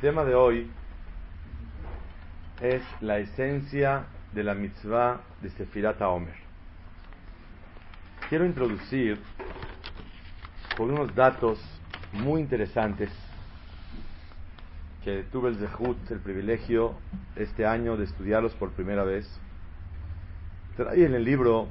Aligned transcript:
Tema 0.00 0.22
de 0.22 0.32
hoy 0.32 0.70
es 2.60 2.82
la 3.00 3.18
esencia 3.18 4.04
de 4.32 4.44
la 4.44 4.54
mitzvah 4.54 5.20
de 5.42 5.50
Sefirat 5.50 6.00
Omer. 6.02 6.36
Quiero 8.28 8.46
introducir 8.46 9.18
con 10.76 10.92
unos 10.92 11.12
datos 11.16 11.58
muy 12.12 12.40
interesantes 12.40 13.10
que 15.02 15.24
tuve 15.32 15.48
el 15.48 15.56
zehut, 15.56 16.08
el 16.12 16.20
privilegio 16.20 16.94
este 17.34 17.66
año 17.66 17.96
de 17.96 18.04
estudiarlos 18.04 18.54
por 18.54 18.70
primera 18.70 19.02
vez. 19.02 19.28
Trae 20.76 21.06
en 21.06 21.14
el 21.14 21.24
libro 21.24 21.66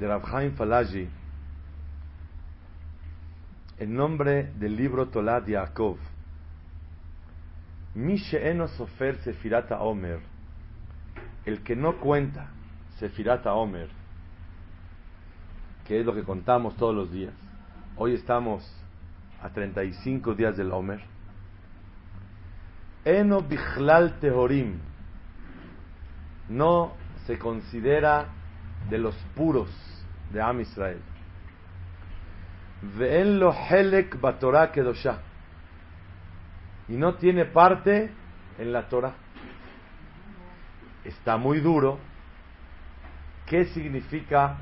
de 0.00 0.08
Rabhaim 0.08 0.56
Falaji 0.56 1.08
el 3.78 3.94
nombre 3.94 4.50
del 4.58 4.74
libro 4.74 5.06
Tolad 5.06 5.46
Yaakov. 5.46 5.98
Sofer 8.76 9.16
sefirata 9.22 9.80
Omer, 9.80 10.20
el 11.44 11.62
que 11.62 11.74
no 11.74 11.96
cuenta 11.96 12.48
sefirata 12.98 13.54
Omer, 13.54 13.88
que 15.86 16.00
es 16.00 16.06
lo 16.06 16.14
que 16.14 16.22
contamos 16.22 16.76
todos 16.76 16.94
los 16.94 17.10
días. 17.10 17.32
Hoy 17.96 18.14
estamos 18.14 18.62
a 19.42 19.48
35 19.48 20.34
días 20.34 20.56
del 20.56 20.72
Omer. 20.72 21.00
Eno 23.04 23.40
bichlal 23.40 24.18
tehorim, 24.20 24.78
no 26.48 26.92
se 27.26 27.38
considera 27.38 28.26
de 28.90 28.98
los 28.98 29.14
puros 29.34 29.70
de 30.32 30.42
Am 30.42 30.60
Israel. 30.60 31.00
Ve'en 32.82 33.38
lo 33.38 33.52
helek 33.52 34.20
batorah 34.20 34.70
kedoshah 34.70 35.27
y 36.88 36.96
no 36.96 37.14
tiene 37.14 37.44
parte 37.44 38.10
en 38.58 38.72
la 38.72 38.88
Torah. 38.88 39.14
Está 41.04 41.36
muy 41.36 41.60
duro. 41.60 41.98
¿Qué 43.46 43.66
significa 43.66 44.56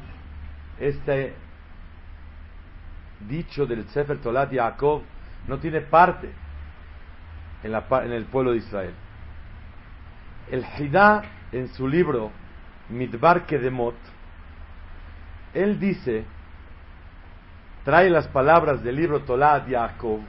este 0.78 1.34
dicho 3.28 3.66
del 3.66 3.86
Sefer 3.88 4.18
Tolat 4.18 4.52
Yaakov? 4.52 5.02
No 5.48 5.58
tiene 5.58 5.80
parte 5.80 6.30
en, 7.62 7.72
la, 7.72 7.84
en 8.04 8.12
el 8.12 8.24
pueblo 8.24 8.52
de 8.52 8.58
Israel. 8.58 8.94
El 10.50 10.64
Hidá, 10.78 11.22
en 11.52 11.68
su 11.68 11.88
libro 11.88 12.30
Midbar 12.88 13.46
Kedemot, 13.46 13.96
él 15.54 15.80
dice, 15.80 16.24
trae 17.84 18.10
las 18.10 18.28
palabras 18.28 18.82
del 18.82 18.96
libro 18.96 19.20
Tolat 19.20 19.66
Yaakov, 19.68 20.20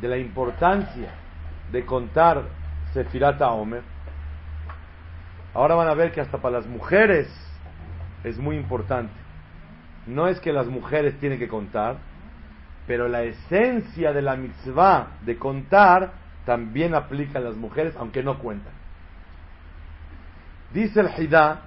de 0.00 0.08
la 0.08 0.18
importancia 0.18 1.10
de 1.72 1.84
contar 1.84 2.44
Sefirat 2.92 3.40
Omer, 3.42 3.82
ahora 5.54 5.74
van 5.74 5.88
a 5.88 5.94
ver 5.94 6.12
que 6.12 6.20
hasta 6.20 6.38
para 6.38 6.58
las 6.58 6.66
mujeres 6.66 7.28
es 8.24 8.38
muy 8.38 8.56
importante. 8.56 9.12
No 10.06 10.28
es 10.28 10.38
que 10.40 10.52
las 10.52 10.66
mujeres 10.66 11.18
tienen 11.18 11.38
que 11.38 11.48
contar, 11.48 11.96
pero 12.86 13.08
la 13.08 13.22
esencia 13.22 14.12
de 14.12 14.22
la 14.22 14.36
mitzvah 14.36 15.08
de 15.22 15.36
contar 15.36 16.12
también 16.44 16.94
aplica 16.94 17.38
a 17.38 17.42
las 17.42 17.56
mujeres, 17.56 17.94
aunque 17.98 18.22
no 18.22 18.38
cuentan. 18.38 18.72
Dice 20.72 21.00
el 21.00 21.10
Hidá 21.18 21.62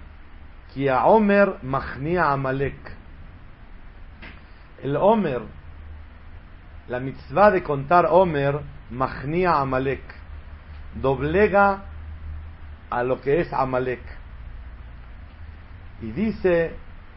que 0.73 0.89
a 0.89 1.05
Omer 1.05 1.55
machnia 1.63 2.31
Amalek. 2.31 2.77
El 4.81 4.95
Omer 4.95 5.41
la 6.89 6.99
mitzvah 6.99 7.51
de 7.51 7.63
contar 7.63 8.07
Omer, 8.09 8.59
Machnia 8.89 9.59
Amalek, 9.59 10.01
doblega 10.95 11.83
a 12.89 13.03
lo 13.03 13.21
que 13.21 13.41
es 13.41 13.53
Amalek. 13.53 14.01
Y 16.01 16.11
dice, 16.11 16.75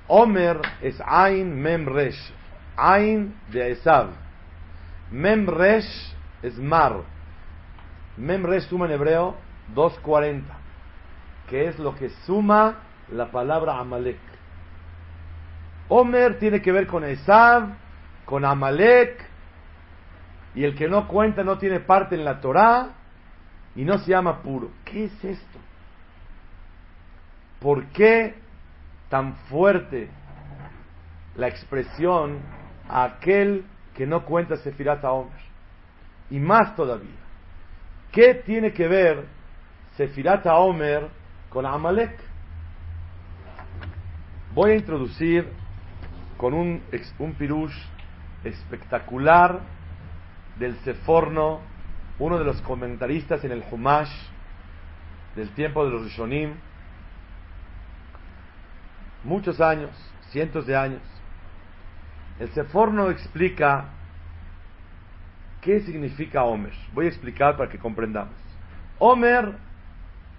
Omer 0.09 0.61
es 0.83 1.01
Ain 1.07 1.61
Mem 1.61 1.87
Resh, 1.87 2.33
Ain 2.77 3.35
de 3.51 3.73
Esav, 3.73 4.11
Mem 5.11 5.47
Resh 5.47 6.15
es 6.43 6.59
Mar, 6.59 6.97
Mem 8.19 8.45
Resh 8.45 8.69
suma 8.69 8.85
en 8.85 8.93
hebreo 8.93 9.37
240, 9.75 10.55
que 11.49 11.69
es 11.69 11.79
lo 11.79 11.95
que 11.95 12.11
suma 12.27 12.75
la 13.11 13.31
palabra 13.31 13.79
Amalek. 13.79 14.21
Omer 15.89 16.39
tiene 16.39 16.61
que 16.61 16.73
ver 16.73 16.87
con 16.87 17.05
Esav, 17.05 17.69
con 18.27 18.45
Amalek, 18.45 19.32
y 20.55 20.65
el 20.65 20.75
que 20.75 20.89
no 20.89 21.09
cuenta 21.09 21.43
no 21.43 21.59
tiene 21.59 21.81
parte 21.81 22.15
en 22.15 22.25
la 22.25 22.41
Torá 22.41 22.91
y 23.75 23.85
no 23.85 23.99
se 23.99 24.11
llama 24.11 24.43
puro. 24.43 24.71
¿Qué 24.85 25.05
es 25.05 25.25
esto? 25.25 25.59
¿Por 27.61 27.87
qué 27.87 28.35
tan 29.09 29.35
fuerte 29.49 30.11
la 31.37 31.49
expresión 31.49 32.41
a 32.89 33.05
aquel 33.05 33.65
que 33.95 34.07
no 34.07 34.25
cuenta 34.25 34.57
Sefirat 34.57 35.05
Omer? 35.05 35.41
Y 36.31 36.39
más 36.39 36.75
todavía, 36.77 37.21
¿qué 38.11 38.35
tiene 38.35 38.73
que 38.73 38.89
ver 38.89 39.27
Sefirat 39.97 40.47
Omer 40.47 41.09
con 41.49 41.65
Amalek? 41.65 42.19
Voy 44.55 44.73
a 44.73 44.75
introducir 44.75 45.49
con 46.37 46.53
un, 46.53 46.83
un 47.19 47.33
pirush 47.35 47.75
espectacular 48.45 49.61
del 50.59 50.77
Seforno, 50.79 51.61
uno 52.19 52.39
de 52.39 52.45
los 52.45 52.61
comentaristas 52.63 53.45
en 53.45 53.53
el 53.53 53.65
Humash 53.71 54.13
del 55.35 55.51
tiempo 55.51 55.85
de 55.85 55.91
los 55.91 56.05
Rishonim, 56.05 56.55
muchos 59.25 59.61
años, 59.61 59.91
cientos 60.31 60.67
de 60.67 60.77
años. 60.77 61.03
El 62.39 62.51
Seforno 62.51 63.11
explica 63.11 63.87
qué 65.61 65.81
significa 65.81 66.45
Omer. 66.45 66.73
Voy 66.93 67.07
a 67.07 67.09
explicar 67.09 67.57
para 67.57 67.71
que 67.71 67.79
comprendamos. 67.79 68.35
Omer 68.99 69.57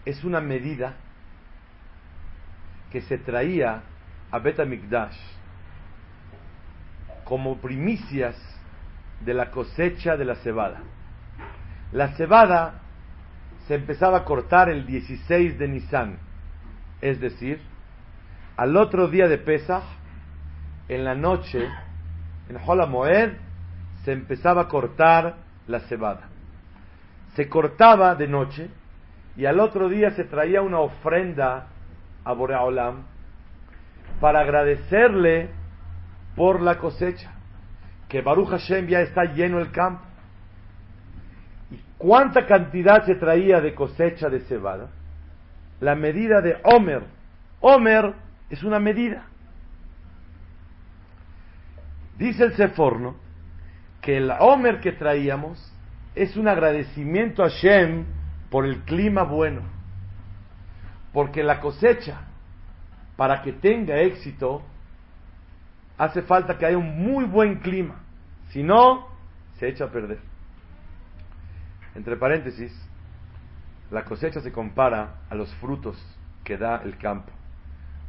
es 0.05 0.23
una 0.23 0.41
medida 0.41 0.95
que 2.91 3.01
se 3.01 3.17
traía 3.17 3.81
a 4.29 4.39
Betamikdash 4.39 5.17
como 7.23 7.57
primicias 7.57 8.35
de 9.25 9.33
la 9.33 9.51
cosecha 9.51 10.17
de 10.17 10.25
la 10.25 10.35
cebada. 10.35 10.81
La 11.91 12.09
cebada 12.15 12.81
se 13.67 13.75
empezaba 13.75 14.19
a 14.19 14.25
cortar 14.25 14.69
el 14.69 14.85
16 14.85 15.57
de 15.57 15.67
Nisan, 15.67 16.17
es 17.01 17.19
decir, 17.19 17.61
al 18.57 18.75
otro 18.77 19.07
día 19.07 19.27
de 19.27 19.37
Pesach, 19.37 19.83
en 20.89 21.05
la 21.05 21.15
noche, 21.15 21.67
en 22.49 22.57
Holamoed, 22.65 23.33
se 24.03 24.11
empezaba 24.11 24.63
a 24.63 24.67
cortar 24.67 25.35
la 25.67 25.79
cebada. 25.81 26.29
Se 27.35 27.47
cortaba 27.47 28.15
de 28.15 28.27
noche 28.27 28.69
y 29.37 29.45
al 29.45 29.59
otro 29.59 29.89
día 29.89 30.11
se 30.11 30.25
traía 30.25 30.61
una 30.61 30.79
ofrenda 30.79 31.67
a 32.23 32.33
Boreolam 32.33 33.05
para 34.19 34.41
agradecerle 34.41 35.49
por 36.35 36.61
la 36.61 36.77
cosecha 36.77 37.33
que 38.13 38.21
Baruch 38.21 38.49
Hashem 38.49 38.85
ya 38.85 39.01
está 39.01 39.23
lleno 39.23 39.57
el 39.57 39.71
campo. 39.71 40.03
¿Y 41.71 41.79
cuánta 41.97 42.45
cantidad 42.45 43.03
se 43.07 43.15
traía 43.15 43.59
de 43.59 43.73
cosecha 43.73 44.29
de 44.29 44.41
cebada? 44.41 44.91
La 45.79 45.95
medida 45.95 46.39
de 46.39 46.59
Omer. 46.63 47.05
Omer 47.59 48.13
es 48.51 48.61
una 48.61 48.79
medida. 48.79 49.23
Dice 52.19 52.43
el 52.43 52.53
Seforno 52.53 53.15
que 53.99 54.17
el 54.17 54.31
Omer 54.39 54.79
que 54.79 54.91
traíamos 54.91 55.73
es 56.13 56.37
un 56.37 56.47
agradecimiento 56.47 57.43
a 57.43 57.49
Hashem 57.49 58.05
por 58.51 58.67
el 58.67 58.81
clima 58.81 59.23
bueno. 59.23 59.61
Porque 61.13 61.41
la 61.41 61.59
cosecha, 61.59 62.21
para 63.15 63.41
que 63.41 63.53
tenga 63.53 63.97
éxito, 64.01 64.61
hace 65.97 66.21
falta 66.21 66.59
que 66.59 66.67
haya 66.67 66.77
un 66.77 67.03
muy 67.03 67.25
buen 67.25 67.55
clima. 67.55 68.02
Si 68.53 68.61
no, 68.61 69.07
se 69.57 69.67
echa 69.67 69.85
a 69.85 69.91
perder. 69.91 70.19
Entre 71.95 72.15
paréntesis, 72.17 72.71
la 73.89 74.05
cosecha 74.05 74.41
se 74.41 74.51
compara 74.51 75.21
a 75.27 75.33
los 75.33 75.51
frutos 75.55 75.97
que 76.43 76.57
da 76.57 76.77
el 76.83 76.97
campo. 76.97 77.31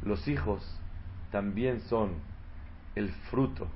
Los 0.03 0.27
hijos 0.27 0.63
también 1.31 1.81
son 1.81 2.11
el 2.93 3.09
fruto 3.31 3.67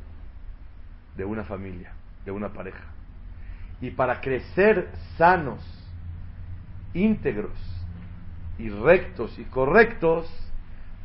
de 1.18 1.26
una 1.26 1.44
familia, 1.44 1.92
de 2.24 2.32
una 2.32 2.50
pareja. 2.50 2.84
Y 3.82 3.90
para 3.90 4.22
crecer 4.22 4.92
sanos, 5.18 5.60
íntegros 6.94 7.58
y 8.60 8.70
rectos 8.70 9.40
y 9.40 9.44
correctos, 9.46 10.30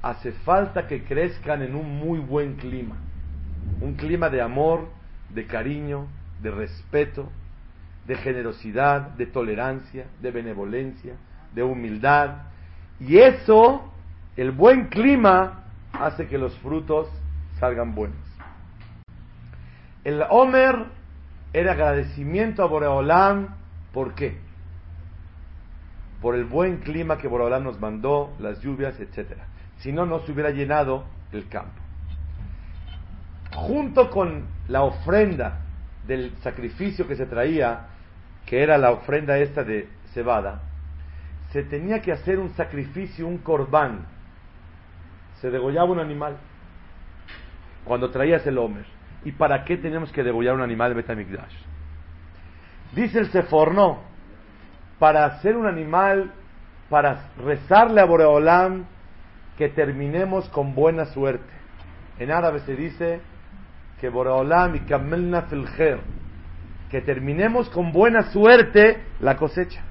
hace 0.03 0.33
falta 0.33 0.87
que 0.87 1.05
crezcan 1.05 1.63
en 1.63 1.75
un 1.75 1.99
muy 1.99 2.19
buen 2.19 2.57
clima. 2.57 2.97
Un 3.81 3.95
clima 3.95 4.29
de 4.29 4.43
amor, 4.43 4.89
de 5.31 5.47
cariño, 5.47 6.07
de 6.43 6.51
respeto, 6.51 7.31
de 8.07 8.17
generosidad, 8.17 9.01
de 9.11 9.27
tolerancia, 9.27 10.07
de 10.21 10.31
benevolencia, 10.31 11.15
de 11.55 11.63
humildad. 11.63 12.43
Y 13.01 13.19
eso, 13.19 13.93
el 14.37 14.53
buen 14.53 14.89
clima, 14.89 15.65
hace 15.93 16.27
que 16.27 16.39
los 16.39 16.57
frutos 16.59 17.09
salgan 17.59 17.95
buenos. 17.95 18.19
El 20.03 20.23
Omer 20.29 20.87
era 21.53 21.73
agradecimiento 21.73 22.63
a 22.63 22.67
Boreolam. 22.67 23.57
¿Por 23.93 24.15
qué? 24.15 24.39
Por 26.21 26.35
el 26.35 26.45
buen 26.45 26.79
clima 26.79 27.17
que 27.17 27.29
Boreolam 27.29 27.65
nos 27.65 27.81
mandó, 27.81 28.35
las 28.39 28.61
lluvias, 28.61 28.99
etc. 29.01 29.39
Si 29.79 29.93
no, 29.93 30.05
no 30.05 30.21
se 30.21 30.33
hubiera 30.33 30.51
llenado 30.51 31.05
el 31.33 31.49
campo. 31.49 31.84
Junto 33.55 34.11
con 34.11 34.45
la 34.69 34.83
ofrenda 34.83 35.61
del 36.07 36.37
sacrificio 36.43 37.07
que 37.07 37.17
se 37.17 37.27
traía, 37.27 37.87
que 38.47 38.63
era 38.63 38.77
la 38.79 38.91
ofrenda 38.91 39.39
esta 39.39 39.65
de 39.65 39.89
cebada, 40.13 40.61
se 41.51 41.63
tenía 41.63 42.03
que 42.03 42.13
hacer 42.13 42.39
un 42.39 42.51
sacrificio, 42.51 43.27
un 43.27 43.39
corbán. 43.39 44.07
Se 45.41 45.51
degollaba 45.51 45.93
un 45.93 46.01
animal 46.01 46.37
cuando 47.85 48.11
traías 48.11 48.47
el 48.47 48.59
Homer. 48.59 48.87
¿Y 49.25 49.33
para 49.33 49.65
qué 49.65 49.77
tenemos 49.77 50.11
que 50.13 50.23
degollar 50.23 50.55
un 50.55 50.63
animal 50.63 50.91
de 50.91 50.97
Betamigdash? 50.97 51.55
Dice 52.93 53.21
el 53.21 53.31
Seforno, 53.31 54.01
para 54.99 55.27
hacer 55.27 55.57
un 55.57 55.67
animal, 55.67 56.33
para 56.91 57.31
rezarle 57.39 58.01
a 58.01 58.05
Boreolam 58.05 58.85
que 59.57 59.69
terminemos 59.69 60.49
con 60.49 60.75
buena 60.75 61.07
suerte. 61.07 61.53
En 62.19 62.31
árabe 62.31 62.61
se 62.61 62.75
dice 62.75 63.21
que 64.01 64.09
Boreolam 64.09 64.77
y 64.77 64.81
Kamelna 64.81 65.43
Filger, 65.43 66.01
que 66.91 67.01
terminemos 67.01 67.69
con 67.71 67.93
buena 67.93 68.31
suerte 68.31 69.03
la 69.21 69.37
cosecha. 69.37 69.83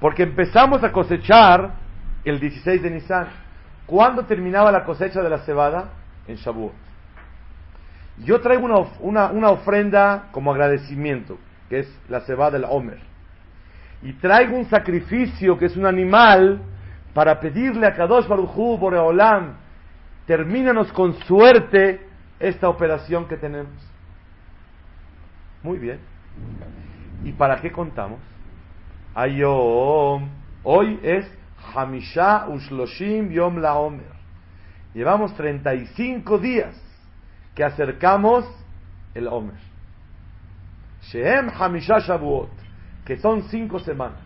Porque 0.00 0.22
empezamos 0.22 0.82
a 0.84 0.92
cosechar 0.92 1.72
el 2.24 2.40
16 2.40 2.82
de 2.82 2.90
Nisan. 2.90 3.26
¿Cuándo 3.86 4.24
terminaba 4.24 4.72
la 4.72 4.84
cosecha 4.84 5.22
de 5.22 5.30
la 5.30 5.38
cebada? 5.38 5.90
En 6.26 6.36
Shavuot. 6.36 6.72
Yo 8.18 8.40
traigo 8.40 8.66
una, 9.00 9.26
una, 9.30 9.50
ofrenda 9.50 10.28
como 10.30 10.52
agradecimiento, 10.52 11.36
que 11.68 11.80
es 11.80 12.00
la 12.08 12.20
cebada 12.20 12.52
del 12.52 12.64
Homer. 12.68 13.00
Y 14.02 14.12
traigo 14.14 14.56
un 14.56 14.66
sacrificio, 14.66 15.58
que 15.58 15.66
es 15.66 15.76
un 15.76 15.86
animal, 15.86 16.60
para 17.12 17.40
pedirle 17.40 17.86
a 17.86 17.94
Kadosh 17.94 18.28
Baruchu 18.28 18.78
Boreolam, 18.78 19.54
termínanos 20.26 20.92
con 20.92 21.14
suerte 21.24 22.06
esta 22.48 22.68
operación 22.68 23.26
que 23.26 23.36
tenemos. 23.36 23.72
Muy 25.62 25.78
bien. 25.78 25.98
¿Y 27.24 27.32
para 27.32 27.60
qué 27.60 27.72
contamos? 27.72 28.20
Ayom. 29.14 30.28
Hoy 30.62 31.00
es 31.02 31.26
Hamisha 31.74 32.48
Ushloshim 32.48 33.30
Yom 33.30 33.58
La 33.58 33.76
Omer. 33.76 34.12
Llevamos 34.92 35.34
35 35.34 36.38
días 36.38 36.76
que 37.54 37.64
acercamos 37.64 38.44
el 39.14 39.26
Omer. 39.26 39.56
Shehem 41.02 41.48
Hamisha 41.48 41.98
Shavuot, 42.00 42.50
que 43.06 43.16
son 43.16 43.44
cinco 43.44 43.78
semanas. 43.78 44.20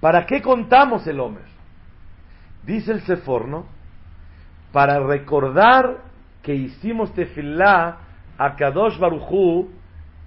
¿Para 0.00 0.24
qué 0.24 0.40
contamos 0.40 1.06
el 1.06 1.20
Omer? 1.20 1.44
Dice 2.64 2.92
el 2.92 3.02
Seforno, 3.02 3.66
para 4.76 5.00
recordar 5.00 6.02
que 6.42 6.54
hicimos 6.54 7.10
tefilá 7.14 7.96
a 8.36 8.56
Kadosh 8.56 8.98
Baruchu 8.98 9.70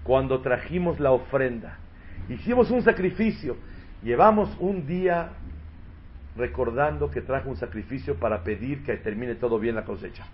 cuando 0.02 0.42
trajimos 0.42 1.00
la 1.00 1.12
ofrenda. 1.12 1.78
Hicimos 2.28 2.72
un 2.72 2.82
sacrificio. 2.82 3.58
Llevamos 4.02 4.50
un 4.60 4.88
día 4.88 5.30
recordando 6.36 7.12
que 7.12 7.22
trajo 7.22 7.48
un 7.48 7.58
sacrificio 7.58 8.16
para 8.16 8.44
pedir 8.44 8.84
que 8.84 8.98
termine 8.98 9.36
todo 9.36 9.60
bien 9.60 9.76
la 9.76 9.86
cosecha. 9.86 10.26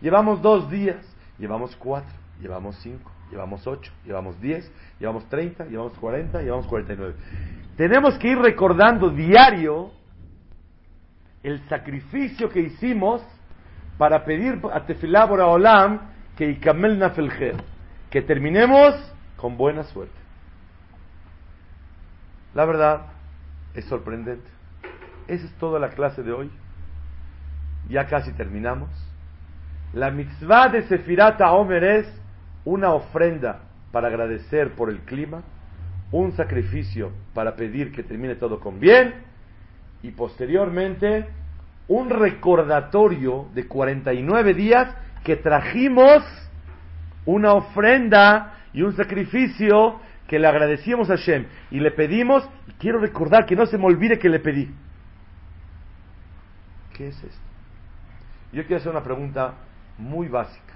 Llevamos 0.00 0.40
dos 0.40 0.70
días, 0.70 1.04
llevamos 1.38 1.76
cuatro, 1.76 2.16
llevamos 2.40 2.74
cinco, 2.76 3.12
llevamos 3.30 3.66
ocho, 3.66 3.92
llevamos 4.02 4.40
diez, 4.40 4.72
llevamos 4.98 5.28
treinta, 5.28 5.66
llevamos 5.66 5.92
cuarenta, 5.98 6.40
llevamos 6.40 6.66
cuarenta 6.68 6.94
y 6.94 6.96
nueve. 6.96 7.14
Tenemos 7.76 8.16
que 8.16 8.28
ir 8.28 8.38
recordando 8.38 9.10
diario 9.10 9.90
el 11.42 11.60
sacrificio 11.68 12.48
que 12.48 12.60
hicimos 12.60 13.22
para 13.98 14.24
pedir 14.24 14.60
a 14.72 14.86
Tefilá 14.86 15.24
Olam 15.26 16.00
que 16.36 16.48
Ikamel 16.50 16.98
Nafelger, 16.98 17.56
que 18.10 18.22
terminemos 18.22 18.94
con 19.36 19.56
buena 19.56 19.82
suerte. 19.82 20.14
La 22.54 22.64
verdad 22.64 23.06
es 23.74 23.84
sorprendente. 23.86 24.48
Esa 25.26 25.44
es 25.44 25.52
toda 25.54 25.78
la 25.78 25.90
clase 25.90 26.22
de 26.22 26.32
hoy. 26.32 26.50
Ya 27.88 28.06
casi 28.06 28.32
terminamos. 28.32 28.88
La 29.92 30.10
mitzvah 30.10 30.68
de 30.68 30.82
Sefirat 30.82 31.40
Omer 31.40 31.84
es 31.84 32.20
una 32.64 32.92
ofrenda 32.92 33.60
para 33.90 34.08
agradecer 34.08 34.74
por 34.74 34.90
el 34.90 35.00
clima, 35.00 35.42
un 36.12 36.32
sacrificio 36.32 37.10
para 37.34 37.56
pedir 37.56 37.92
que 37.92 38.02
termine 38.02 38.36
todo 38.36 38.60
con 38.60 38.78
bien 38.78 39.14
y 40.02 40.10
posteriormente 40.10 41.26
un 41.88 42.10
recordatorio 42.10 43.48
de 43.54 43.66
49 43.66 44.54
días 44.54 44.94
que 45.24 45.36
trajimos 45.36 46.22
una 47.24 47.54
ofrenda 47.54 48.54
y 48.72 48.82
un 48.82 48.94
sacrificio 48.94 50.00
que 50.26 50.38
le 50.38 50.46
agradecíamos 50.46 51.10
a 51.10 51.16
Shem 51.16 51.46
y 51.70 51.80
le 51.80 51.90
pedimos, 51.90 52.48
y 52.68 52.72
quiero 52.72 53.00
recordar 53.00 53.46
que 53.46 53.56
no 53.56 53.66
se 53.66 53.78
me 53.78 53.86
olvide 53.86 54.18
que 54.18 54.28
le 54.28 54.38
pedí. 54.38 54.70
¿Qué 56.94 57.08
es 57.08 57.16
esto? 57.22 57.48
Yo 58.52 58.62
quiero 58.62 58.76
hacer 58.76 58.92
una 58.92 59.02
pregunta 59.02 59.54
muy 59.96 60.28
básica. 60.28 60.74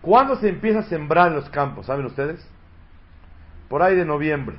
¿Cuándo 0.00 0.36
se 0.36 0.48
empieza 0.48 0.80
a 0.80 0.84
sembrar 0.84 1.28
en 1.28 1.34
los 1.34 1.50
campos? 1.50 1.86
¿Saben 1.86 2.06
ustedes? 2.06 2.48
Por 3.68 3.82
ahí 3.82 3.96
de 3.96 4.04
noviembre, 4.04 4.56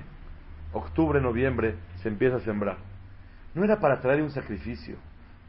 octubre, 0.73 1.21
noviembre, 1.21 1.75
se 2.01 2.09
empieza 2.09 2.37
a 2.37 2.41
sembrar. 2.41 2.88
¿No 3.55 3.63
era 3.63 3.79
para 3.79 3.99
traer 3.99 4.21
un 4.21 4.31
sacrificio 4.31 4.97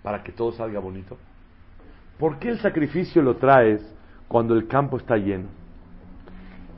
para 0.02 0.22
que 0.22 0.32
todo 0.32 0.52
salga 0.52 0.80
bonito? 0.80 1.16
¿Por 2.18 2.38
qué 2.38 2.50
el 2.50 2.60
sacrificio 2.60 3.22
lo 3.22 3.36
traes 3.36 3.80
cuando 4.28 4.54
el 4.54 4.66
campo 4.66 4.96
está 4.96 5.16
lleno? 5.16 5.48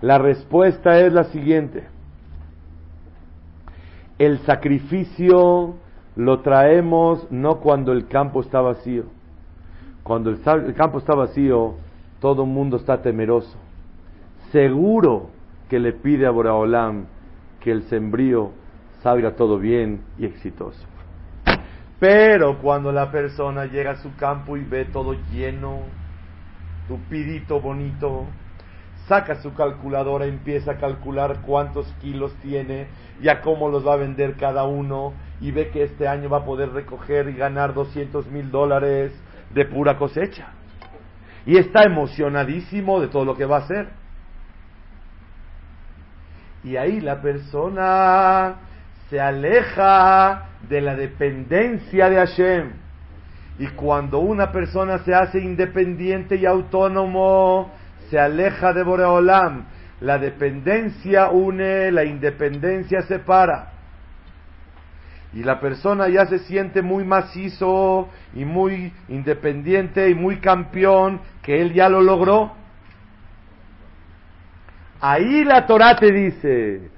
La 0.01 0.19
respuesta 0.19 1.01
es 1.01 1.13
la 1.13 1.25
siguiente. 1.25 1.87
El 4.19 4.39
sacrificio 4.41 5.77
lo 6.17 6.41
traemos 6.41 7.31
no 7.31 7.61
cuando 7.61 7.93
el 7.93 8.07
campo 8.09 8.41
está 8.41 8.61
vacío 8.61 9.07
cuando 10.03 10.31
el, 10.31 10.41
campo 10.75 10.99
está 10.99 11.15
vacío, 11.15 11.75
todo 12.21 12.43
el 12.43 12.49
mundo 12.49 12.77
está 12.77 13.01
temeroso. 13.03 13.57
Seguro 14.51 15.31
que 15.69 15.79
le 15.79 15.93
pide 15.93 16.27
a 16.27 16.31
Boraholam 16.31 17.07
que 17.61 17.71
el 17.71 17.85
sembrío 17.85 18.51
salga 19.03 19.37
todo 19.37 19.59
bien 19.59 20.01
y 20.19 20.27
exitoso. 20.27 20.87
Pero 22.03 22.59
cuando 22.59 22.91
la 22.91 23.13
persona 23.13 23.67
llega 23.67 23.93
a 23.93 24.03
su 24.03 24.17
campo 24.17 24.57
y 24.57 24.65
ve 24.65 24.87
todo 24.87 25.15
lleno, 25.31 25.83
tupidito, 26.89 27.61
bonito, 27.61 28.27
saca 29.07 29.37
su 29.37 29.55
calculadora, 29.55 30.27
empieza 30.27 30.73
a 30.73 30.79
calcular 30.79 31.43
cuántos 31.43 31.87
kilos 32.01 32.35
tiene 32.43 32.89
y 33.21 33.29
a 33.29 33.41
cómo 33.41 33.69
los 33.69 33.87
va 33.87 33.93
a 33.93 33.99
vender 33.99 34.35
cada 34.35 34.65
uno 34.65 35.13
y 35.41 35.53
ve 35.53 35.71
que 35.71 35.85
este 35.85 36.09
año 36.09 36.29
va 36.29 36.39
a 36.39 36.45
poder 36.45 36.73
recoger 36.73 37.29
y 37.29 37.35
ganar 37.35 37.73
200 37.73 38.27
mil 38.33 38.51
dólares 38.51 39.13
de 39.55 39.65
pura 39.65 39.97
cosecha. 39.97 40.49
Y 41.47 41.57
está 41.57 41.85
emocionadísimo 41.85 43.01
de 43.01 43.07
todo 43.07 43.25
lo 43.25 43.37
que 43.37 43.47
va 43.47 43.59
a 43.59 43.61
hacer. 43.61 43.91
Y 46.65 46.75
ahí 46.75 47.01
la 47.01 47.23
persona 47.23 48.57
se 49.13 49.21
aleja 49.21 50.47
de 50.71 50.81
la 50.81 50.97
dependencia 50.97 52.09
de 52.09 52.17
Hashem. 52.17 52.71
Y 53.59 53.67
cuando 53.67 54.21
una 54.21 54.51
persona 54.51 55.01
se 55.05 55.15
hace 55.15 55.39
independiente 55.39 56.37
y 56.37 56.47
autónomo, 56.47 57.71
se 58.09 58.19
aleja 58.19 58.73
de 58.73 58.83
Boreolam. 58.83 59.67
La 60.01 60.17
dependencia 60.17 61.29
une, 61.29 61.93
la 61.93 62.05
independencia 62.05 63.03
separa 63.03 63.73
y 65.35 65.43
la 65.43 65.61
persona 65.61 66.09
ya 66.09 66.25
se 66.25 66.39
siente 66.39 66.81
muy 66.81 67.05
macizo 67.05 68.09
y 68.35 68.47
muy 68.47 68.95
independiente 69.09 70.09
y 70.09 70.15
muy 70.15 70.39
campeón, 70.41 71.21
que 71.43 71.61
él 71.61 71.75
ya 71.75 71.91
lo 71.91 72.01
logró. 72.01 72.53
Ahí 75.01 75.45
la 75.45 75.67
Torah 75.67 75.97
te 75.97 76.13
dice, 76.13 76.91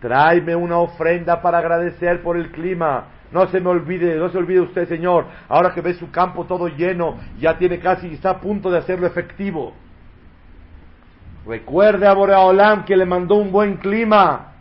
tráeme 0.00 0.56
una 0.56 0.78
ofrenda 0.78 1.40
para 1.40 1.58
agradecer 1.58 2.22
por 2.22 2.36
el 2.36 2.50
clima. 2.50 3.06
No 3.32 3.46
se 3.48 3.60
me 3.60 3.68
olvide, 3.68 4.16
no 4.16 4.28
se 4.30 4.38
olvide 4.38 4.60
usted, 4.60 4.88
Señor, 4.88 5.26
ahora 5.48 5.72
que 5.72 5.80
ve 5.80 5.94
su 5.94 6.10
campo 6.10 6.46
todo 6.46 6.66
lleno, 6.66 7.18
ya 7.38 7.56
tiene 7.58 7.78
casi, 7.78 8.08
está 8.08 8.30
a 8.30 8.40
punto 8.40 8.70
de 8.70 8.78
hacerlo 8.78 9.06
efectivo. 9.06 9.72
Recuerde 11.46 12.06
a 12.06 12.14
Boreolam 12.14 12.84
que 12.84 12.96
le 12.96 13.06
mandó 13.06 13.36
un 13.36 13.52
buen 13.52 13.76
clima. 13.76 14.52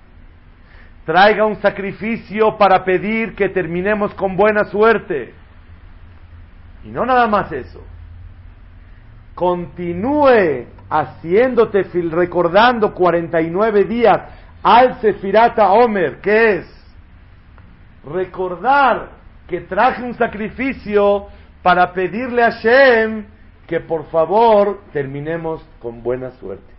Traiga 1.05 1.45
un 1.45 1.55
sacrificio 1.61 2.57
para 2.57 2.83
pedir 2.85 3.35
que 3.35 3.49
terminemos 3.49 4.13
con 4.13 4.37
buena 4.37 4.65
suerte. 4.65 5.33
Y 6.85 6.89
no 6.89 7.05
nada 7.05 7.27
más 7.27 7.51
eso. 7.51 7.83
Continúe 9.33 10.67
haciéndote, 10.89 11.83
recordando 12.11 12.93
49 12.93 13.83
días 13.85 14.21
al 14.63 14.99
Sefirata 15.01 15.71
Omer, 15.71 16.19
que 16.21 16.57
es 16.57 16.79
recordar 18.03 19.09
que 19.47 19.61
traje 19.61 20.03
un 20.03 20.13
sacrificio 20.13 21.27
para 21.61 21.91
pedirle 21.93 22.43
a 22.43 22.51
Shem 22.51 23.25
que 23.67 23.79
por 23.79 24.05
favor 24.09 24.81
terminemos 24.91 25.63
con 25.79 26.01
buena 26.01 26.31
suerte. 26.31 26.73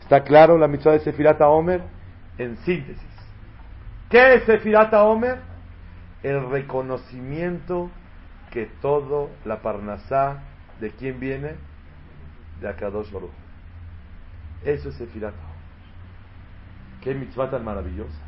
¿Está 0.00 0.22
claro 0.22 0.58
la 0.58 0.68
mitzvah 0.68 0.92
de 0.92 1.00
Sefirata 1.00 1.48
Omer? 1.48 1.82
En 2.36 2.56
síntesis. 2.58 3.02
¿Qué 4.10 4.34
es 4.34 4.44
Sefirata 4.44 5.04
Omer? 5.04 5.38
El 6.22 6.50
reconocimiento 6.50 7.90
que 8.50 8.66
todo 8.80 9.30
la 9.44 9.60
Parnasá, 9.60 10.42
¿de 10.80 10.90
quién 10.90 11.20
viene? 11.20 11.54
De 12.60 12.68
Akadosh 12.68 13.10
Baruch. 13.10 13.30
Eso 14.64 14.88
es 14.88 14.94
Sefirata 14.96 15.38
Omer. 15.42 15.53
Qué 17.04 17.14
mitzvah 17.14 17.50
tan 17.50 17.62
maravillosa. 17.62 18.18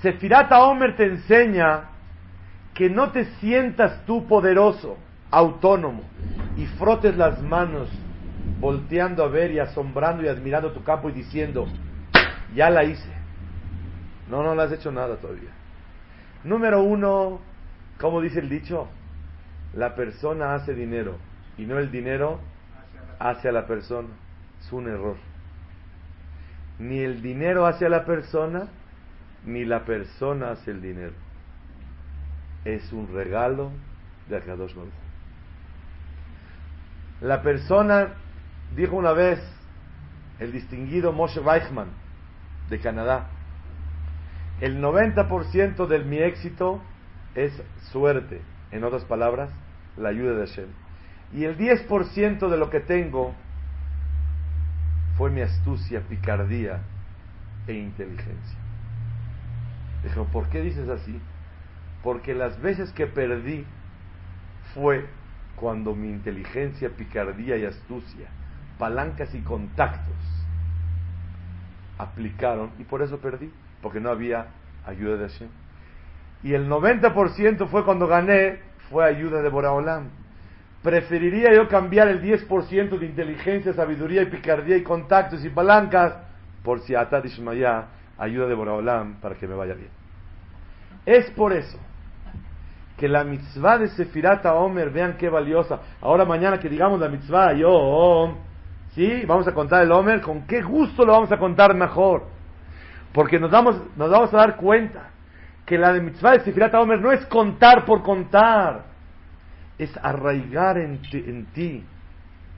Sefirata 0.00 0.62
Omer 0.62 0.96
te 0.96 1.04
enseña 1.04 1.90
que 2.74 2.88
no 2.88 3.10
te 3.10 3.26
sientas 3.36 4.04
tú 4.06 4.26
poderoso, 4.26 4.96
autónomo, 5.30 6.02
y 6.56 6.64
frotes 6.66 7.16
las 7.16 7.42
manos 7.42 7.90
volteando 8.60 9.24
a 9.24 9.28
ver 9.28 9.50
y 9.50 9.58
asombrando 9.58 10.22
y 10.22 10.28
admirando 10.28 10.72
tu 10.72 10.82
campo 10.82 11.10
y 11.10 11.12
diciendo, 11.12 11.66
ya 12.54 12.70
la 12.70 12.84
hice. 12.84 13.10
No, 14.30 14.42
no 14.42 14.54
la 14.54 14.64
has 14.64 14.72
hecho 14.72 14.90
nada 14.90 15.16
todavía. 15.16 15.50
Número 16.44 16.82
uno, 16.82 17.40
como 18.00 18.22
dice 18.22 18.40
el 18.40 18.48
dicho, 18.48 18.88
la 19.74 19.94
persona 19.94 20.54
hace 20.54 20.74
dinero 20.74 21.16
y 21.58 21.64
no 21.64 21.78
el 21.78 21.90
dinero 21.90 22.40
hace 23.18 23.48
a 23.50 23.52
la 23.52 23.66
persona. 23.66 24.08
Es 24.60 24.72
un 24.72 24.88
error. 24.88 25.16
Ni 26.78 26.98
el 26.98 27.22
dinero 27.22 27.66
hace 27.66 27.86
a 27.86 27.88
la 27.88 28.04
persona, 28.04 28.68
ni 29.44 29.64
la 29.64 29.84
persona 29.84 30.50
hace 30.50 30.70
el 30.70 30.82
dinero. 30.82 31.12
Es 32.64 32.92
un 32.92 33.12
regalo 33.12 33.70
de 34.28 34.36
Akadosh 34.36 34.74
Baruch. 34.74 34.92
La 37.20 37.42
persona 37.42 38.14
Dijo 38.74 38.96
una 38.96 39.12
vez 39.12 39.38
el 40.40 40.52
distinguido 40.52 41.12
Moshe 41.12 41.40
Weichmann 41.40 41.88
de 42.68 42.80
Canadá, 42.80 43.28
el 44.60 44.82
90% 44.82 45.86
de 45.86 45.98
mi 46.00 46.18
éxito 46.18 46.82
es 47.34 47.52
suerte, 47.92 48.40
en 48.72 48.84
otras 48.84 49.04
palabras, 49.04 49.50
la 49.96 50.08
ayuda 50.08 50.34
de 50.34 50.46
Hashem. 50.46 50.68
Y 51.32 51.44
el 51.44 51.56
10% 51.56 52.48
de 52.48 52.56
lo 52.56 52.70
que 52.70 52.80
tengo 52.80 53.34
fue 55.16 55.30
mi 55.30 55.40
astucia, 55.40 56.00
picardía 56.02 56.80
e 57.66 57.74
inteligencia. 57.74 58.58
Dijo, 60.02 60.24
¿por 60.26 60.48
qué 60.48 60.60
dices 60.60 60.88
así? 60.88 61.20
Porque 62.02 62.34
las 62.34 62.60
veces 62.60 62.92
que 62.92 63.06
perdí 63.06 63.64
fue 64.74 65.06
cuando 65.56 65.94
mi 65.94 66.08
inteligencia, 66.08 66.90
picardía 66.90 67.56
y 67.56 67.64
astucia 67.64 68.28
palancas 68.78 69.34
y 69.34 69.40
contactos 69.40 70.14
aplicaron 71.98 72.72
y 72.78 72.84
por 72.84 73.02
eso 73.02 73.18
perdí, 73.18 73.50
porque 73.80 74.00
no 74.00 74.10
había 74.10 74.48
ayuda 74.84 75.16
de 75.16 75.28
Hashem. 75.28 75.48
Y 76.42 76.52
el 76.52 76.68
90% 76.68 77.68
fue 77.68 77.84
cuando 77.84 78.06
gané, 78.06 78.60
fue 78.90 79.06
ayuda 79.06 79.40
de 79.40 79.48
Boraholam. 79.48 80.10
Preferiría 80.86 81.52
yo 81.52 81.66
cambiar 81.66 82.06
el 82.06 82.22
10% 82.22 82.96
de 82.96 83.06
inteligencia, 83.06 83.72
sabiduría 83.72 84.22
y 84.22 84.26
picardía 84.26 84.76
y 84.76 84.84
contactos 84.84 85.44
y 85.44 85.48
palancas 85.48 86.14
por 86.62 86.78
si 86.78 86.94
Atad 86.94 87.24
ayuda 88.18 88.46
de 88.46 88.54
Boraholam 88.54 89.16
para 89.20 89.34
que 89.34 89.48
me 89.48 89.56
vaya 89.56 89.74
bien. 89.74 89.88
Es 91.04 91.28
por 91.32 91.52
eso 91.52 91.76
que 92.96 93.08
la 93.08 93.24
mitzvah 93.24 93.78
de 93.78 93.88
Sefirata 93.88 94.54
Omer, 94.54 94.90
vean 94.90 95.16
qué 95.16 95.28
valiosa. 95.28 95.80
Ahora 96.00 96.24
mañana 96.24 96.60
que 96.60 96.68
digamos 96.68 97.00
la 97.00 97.08
mitzvah, 97.08 97.54
yo 97.54 98.36
¿Sí? 98.94 99.24
Vamos 99.26 99.48
a 99.48 99.52
contar 99.52 99.82
el 99.82 99.90
Homer, 99.90 100.20
con 100.20 100.46
qué 100.46 100.62
gusto 100.62 101.04
lo 101.04 101.14
vamos 101.14 101.32
a 101.32 101.38
contar 101.38 101.74
mejor. 101.74 102.26
Porque 103.12 103.40
nos 103.40 103.50
vamos, 103.50 103.82
nos 103.96 104.08
vamos 104.08 104.32
a 104.32 104.36
dar 104.36 104.54
cuenta 104.54 105.10
que 105.64 105.78
la 105.78 105.92
de 105.92 106.00
mitzvah 106.00 106.34
de 106.34 106.44
Sefirat 106.44 106.72
Homer 106.74 107.00
no 107.00 107.10
es 107.10 107.26
contar 107.26 107.84
por 107.84 108.04
contar, 108.04 108.94
es 109.78 109.96
arraigar 110.02 110.78
en 110.78 111.00
ti, 111.52 111.84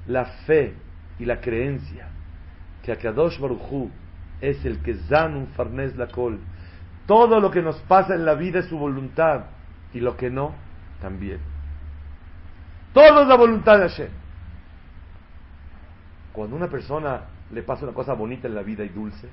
la 0.06 0.24
fe 0.46 0.74
y 1.18 1.24
la 1.24 1.40
creencia 1.40 2.08
que 2.82 2.92
Akadosh 2.92 3.38
Baruchu 3.38 3.90
es 4.40 4.64
el 4.64 4.78
que 4.82 4.92
un 4.92 5.48
farnes 5.48 5.96
la 5.96 6.06
col. 6.08 6.38
Todo 7.06 7.38
lo 7.40 7.50
que 7.50 7.60
nos 7.60 7.76
pasa 7.80 8.14
en 8.14 8.24
la 8.24 8.34
vida 8.34 8.60
es 8.60 8.66
su 8.66 8.78
voluntad 8.78 9.46
y 9.92 10.00
lo 10.00 10.16
que 10.16 10.30
no, 10.30 10.54
también. 11.00 11.38
Todo 12.92 13.22
es 13.22 13.28
la 13.28 13.36
voluntad 13.36 13.78
de 13.78 13.88
Hashem. 13.88 14.08
Cuando 16.32 16.56
una 16.56 16.68
persona 16.68 17.24
le 17.50 17.62
pasa 17.62 17.84
una 17.84 17.94
cosa 17.94 18.14
bonita 18.14 18.48
en 18.48 18.54
la 18.54 18.62
vida 18.62 18.84
y 18.84 18.88
dulce, 18.88 19.28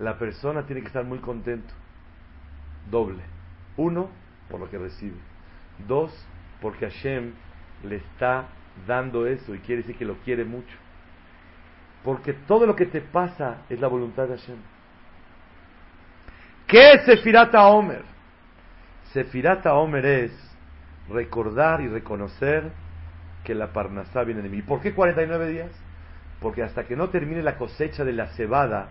la 0.00 0.18
persona 0.18 0.64
tiene 0.64 0.82
que 0.82 0.88
estar 0.88 1.04
muy 1.04 1.20
contento. 1.20 1.72
Doble. 2.90 3.22
Uno, 3.76 4.08
por 4.50 4.60
lo 4.60 4.70
que 4.70 4.78
recibe. 4.78 5.16
Dos, 5.86 6.12
porque 6.60 6.88
Hashem 6.88 7.32
le 7.84 7.96
está 7.96 8.48
dando 8.86 9.26
eso 9.26 9.54
y 9.54 9.58
quiere 9.58 9.82
decir 9.82 9.96
que 9.96 10.04
lo 10.04 10.16
quiere 10.18 10.44
mucho. 10.44 10.76
Porque 12.04 12.32
todo 12.32 12.66
lo 12.66 12.76
que 12.76 12.86
te 12.86 13.00
pasa 13.00 13.62
es 13.68 13.80
la 13.80 13.88
voluntad 13.88 14.28
de 14.28 14.38
Hashem. 14.38 14.56
¿Qué 16.66 16.92
es 16.92 17.04
Sefirata 17.04 17.66
Omer? 17.66 18.02
Sefirata 19.12 19.74
Omer 19.74 20.04
es 20.04 20.56
recordar 21.08 21.80
y 21.80 21.88
reconocer 21.88 22.70
que 23.44 23.54
la 23.54 23.72
Parnasá 23.72 24.24
viene 24.24 24.42
de 24.42 24.48
mí. 24.48 24.62
¿Por 24.62 24.80
qué 24.80 24.92
49 24.92 25.48
días? 25.48 25.70
Porque 26.40 26.62
hasta 26.62 26.84
que 26.84 26.94
no 26.94 27.08
termine 27.08 27.42
la 27.42 27.56
cosecha 27.56 28.04
de 28.04 28.12
la 28.12 28.28
cebada, 28.28 28.90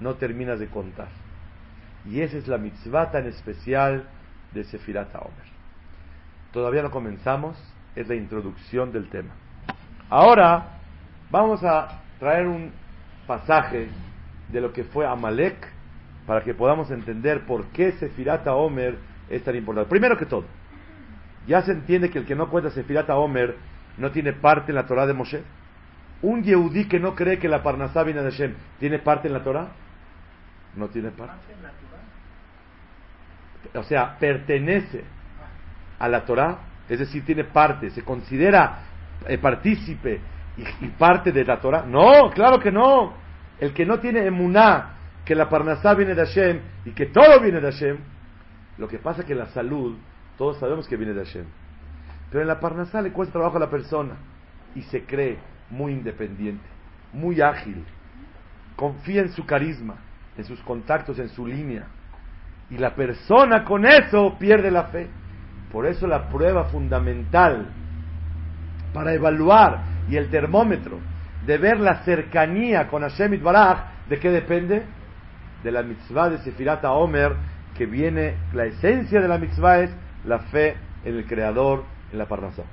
no 0.00 0.14
terminas 0.14 0.60
de 0.60 0.68
contar. 0.68 1.08
Y 2.06 2.20
esa 2.20 2.36
es 2.36 2.46
la 2.46 2.58
mitzvah 2.58 3.10
tan 3.10 3.26
especial 3.26 4.08
de 4.52 4.64
Sefirat 4.64 5.14
Omer. 5.14 5.48
Todavía 6.52 6.82
no 6.82 6.90
comenzamos, 6.90 7.56
es 7.94 8.08
la 8.08 8.14
introducción 8.14 8.92
del 8.92 9.08
tema. 9.08 9.34
Ahora 10.08 10.78
vamos 11.30 11.62
a 11.62 12.00
traer 12.18 12.46
un 12.46 12.72
pasaje 13.26 13.88
de 14.50 14.60
lo 14.60 14.72
que 14.72 14.84
fue 14.84 15.06
Amalek 15.06 15.68
para 16.26 16.42
que 16.42 16.54
podamos 16.54 16.90
entender 16.90 17.46
por 17.46 17.66
qué 17.66 17.92
Sefirat 17.92 18.46
Omer 18.46 18.98
es 19.28 19.42
tan 19.44 19.56
importante. 19.56 19.90
Primero 19.90 20.16
que 20.16 20.26
todo, 20.26 20.44
ya 21.46 21.62
se 21.62 21.72
entiende 21.72 22.10
que 22.10 22.18
el 22.18 22.26
que 22.26 22.34
no 22.34 22.48
cuenta 22.48 22.70
Sefirat 22.70 23.10
Omer 23.10 23.56
no 23.98 24.10
tiene 24.10 24.32
parte 24.32 24.70
en 24.70 24.76
la 24.76 24.86
Torah 24.86 25.06
de 25.06 25.14
Moshe. 25.14 25.42
Un 26.20 26.42
Yehudí 26.42 26.88
que 26.88 26.98
no 26.98 27.14
cree 27.14 27.38
que 27.38 27.48
la 27.48 27.62
Parnasá 27.62 28.02
viene 28.02 28.22
de 28.22 28.30
Hashem, 28.30 28.54
¿tiene 28.78 28.98
parte 28.98 29.28
en 29.28 29.34
la 29.34 29.44
Torah? 29.44 29.68
No 30.74 30.88
tiene 30.88 31.10
parte. 31.10 31.34
O 33.74 33.82
sea, 33.82 34.16
pertenece 34.18 35.04
a 35.98 36.08
la 36.08 36.24
Torah, 36.24 36.58
es 36.88 36.98
decir, 36.98 37.24
tiene 37.24 37.44
parte, 37.44 37.90
se 37.90 38.02
considera 38.02 38.78
eh, 39.26 39.38
partícipe 39.38 40.20
y, 40.56 40.86
parte 40.88 41.32
de 41.32 41.44
la 41.44 41.60
Torah. 41.60 41.84
No, 41.86 42.30
claro 42.30 42.58
que 42.58 42.72
no. 42.72 43.14
El 43.60 43.72
que 43.72 43.84
no 43.84 43.98
tiene 43.98 44.24
emuná, 44.26 44.94
que 45.24 45.34
la 45.34 45.48
Parnasá 45.48 45.94
viene 45.94 46.14
de 46.14 46.24
Hashem 46.24 46.60
y 46.84 46.90
que 46.92 47.06
todo 47.06 47.40
viene 47.40 47.60
de 47.60 47.70
Hashem, 47.70 47.98
lo 48.78 48.88
que 48.88 48.98
pasa 48.98 49.22
es 49.22 49.26
que 49.26 49.34
la 49.34 49.46
salud, 49.46 49.96
todos 50.36 50.58
sabemos 50.58 50.88
que 50.88 50.96
viene 50.96 51.12
de 51.12 51.24
Hashem. 51.24 51.44
Pero 52.30 52.42
en 52.42 52.48
la 52.48 52.60
Parnasá 52.60 53.02
le 53.02 53.12
cuesta 53.12 53.32
trabajo 53.32 53.56
a 53.56 53.60
la 53.60 53.70
persona 53.70 54.14
y 54.74 54.82
se 54.82 55.04
cree 55.04 55.38
muy 55.70 55.92
independiente, 55.92 56.64
muy 57.12 57.40
ágil, 57.40 57.84
confía 58.76 59.22
en 59.22 59.32
su 59.32 59.44
carisma, 59.44 59.96
en 60.36 60.44
sus 60.44 60.60
contactos, 60.60 61.18
en 61.18 61.28
su 61.28 61.46
línea. 61.46 61.86
Y 62.70 62.78
la 62.78 62.94
persona 62.94 63.64
con 63.64 63.86
eso 63.86 64.36
pierde 64.38 64.70
la 64.70 64.84
fe. 64.84 65.08
Por 65.72 65.86
eso 65.86 66.06
la 66.06 66.28
prueba 66.28 66.64
fundamental 66.64 67.66
para 68.92 69.12
evaluar 69.12 69.82
y 70.08 70.16
el 70.16 70.30
termómetro 70.30 70.98
de 71.46 71.58
ver 71.58 71.80
la 71.80 72.04
cercanía 72.04 72.88
con 72.88 73.02
Hashem 73.02 73.42
Baraj, 73.42 74.08
¿de 74.08 74.18
qué 74.18 74.30
depende? 74.30 74.82
De 75.62 75.70
la 75.70 75.82
mitzvah 75.82 76.30
de 76.30 76.38
Sefirata 76.38 76.92
Omer, 76.92 77.34
que 77.76 77.86
viene, 77.86 78.34
la 78.52 78.64
esencia 78.64 79.20
de 79.20 79.28
la 79.28 79.38
mitzvah 79.38 79.80
es 79.80 79.90
la 80.24 80.40
fe 80.40 80.76
en 81.04 81.16
el 81.16 81.26
Creador 81.26 81.84
en 82.12 82.18
la 82.18 82.26
Parnasá. 82.26 82.64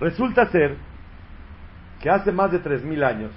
Resulta 0.00 0.46
ser 0.46 0.76
que 2.00 2.10
hace 2.10 2.32
más 2.32 2.50
de 2.50 2.58
tres 2.58 2.82
mil 2.82 3.04
años 3.04 3.30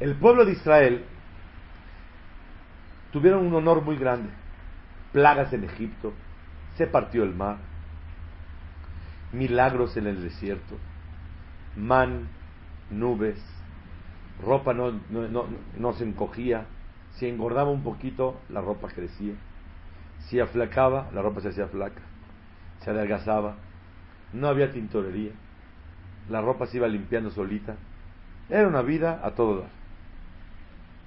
el 0.00 0.14
pueblo 0.14 0.44
de 0.44 0.52
Israel 0.52 1.04
tuvieron 3.12 3.46
un 3.46 3.54
honor 3.54 3.82
muy 3.82 3.96
grande. 3.96 4.30
Plagas 5.12 5.52
en 5.52 5.64
Egipto, 5.64 6.12
se 6.76 6.86
partió 6.86 7.22
el 7.22 7.34
mar, 7.34 7.56
milagros 9.32 9.96
en 9.96 10.06
el 10.06 10.22
desierto, 10.22 10.76
man, 11.76 12.28
nubes, 12.90 13.42
ropa 14.42 14.74
no, 14.74 14.92
no, 15.10 15.92
se 15.94 16.04
encogía, 16.04 16.66
si 17.12 17.26
engordaba 17.28 17.70
un 17.70 17.82
poquito, 17.82 18.40
la 18.48 18.60
ropa 18.60 18.88
crecía, 18.88 19.34
si 20.28 20.40
aflacaba, 20.40 21.10
la 21.14 21.22
ropa 21.22 21.40
se 21.40 21.48
hacía 21.48 21.68
flaca, 21.68 22.02
se 22.80 22.90
adelgazaba, 22.90 23.56
no 24.32 24.48
había 24.48 24.70
tintorería, 24.72 25.32
la 26.28 26.40
ropa 26.40 26.66
se 26.66 26.76
iba 26.76 26.88
limpiando 26.88 27.30
solita, 27.30 27.76
era 28.48 28.68
una 28.68 28.82
vida 28.82 29.20
a 29.22 29.32
todo 29.32 29.60
dar. 29.60 29.70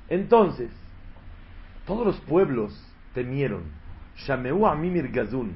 Entonces, 0.10 0.72
todos 1.90 2.06
los 2.06 2.20
pueblos 2.20 2.72
temieron. 3.16 3.64
Gazun. 5.12 5.56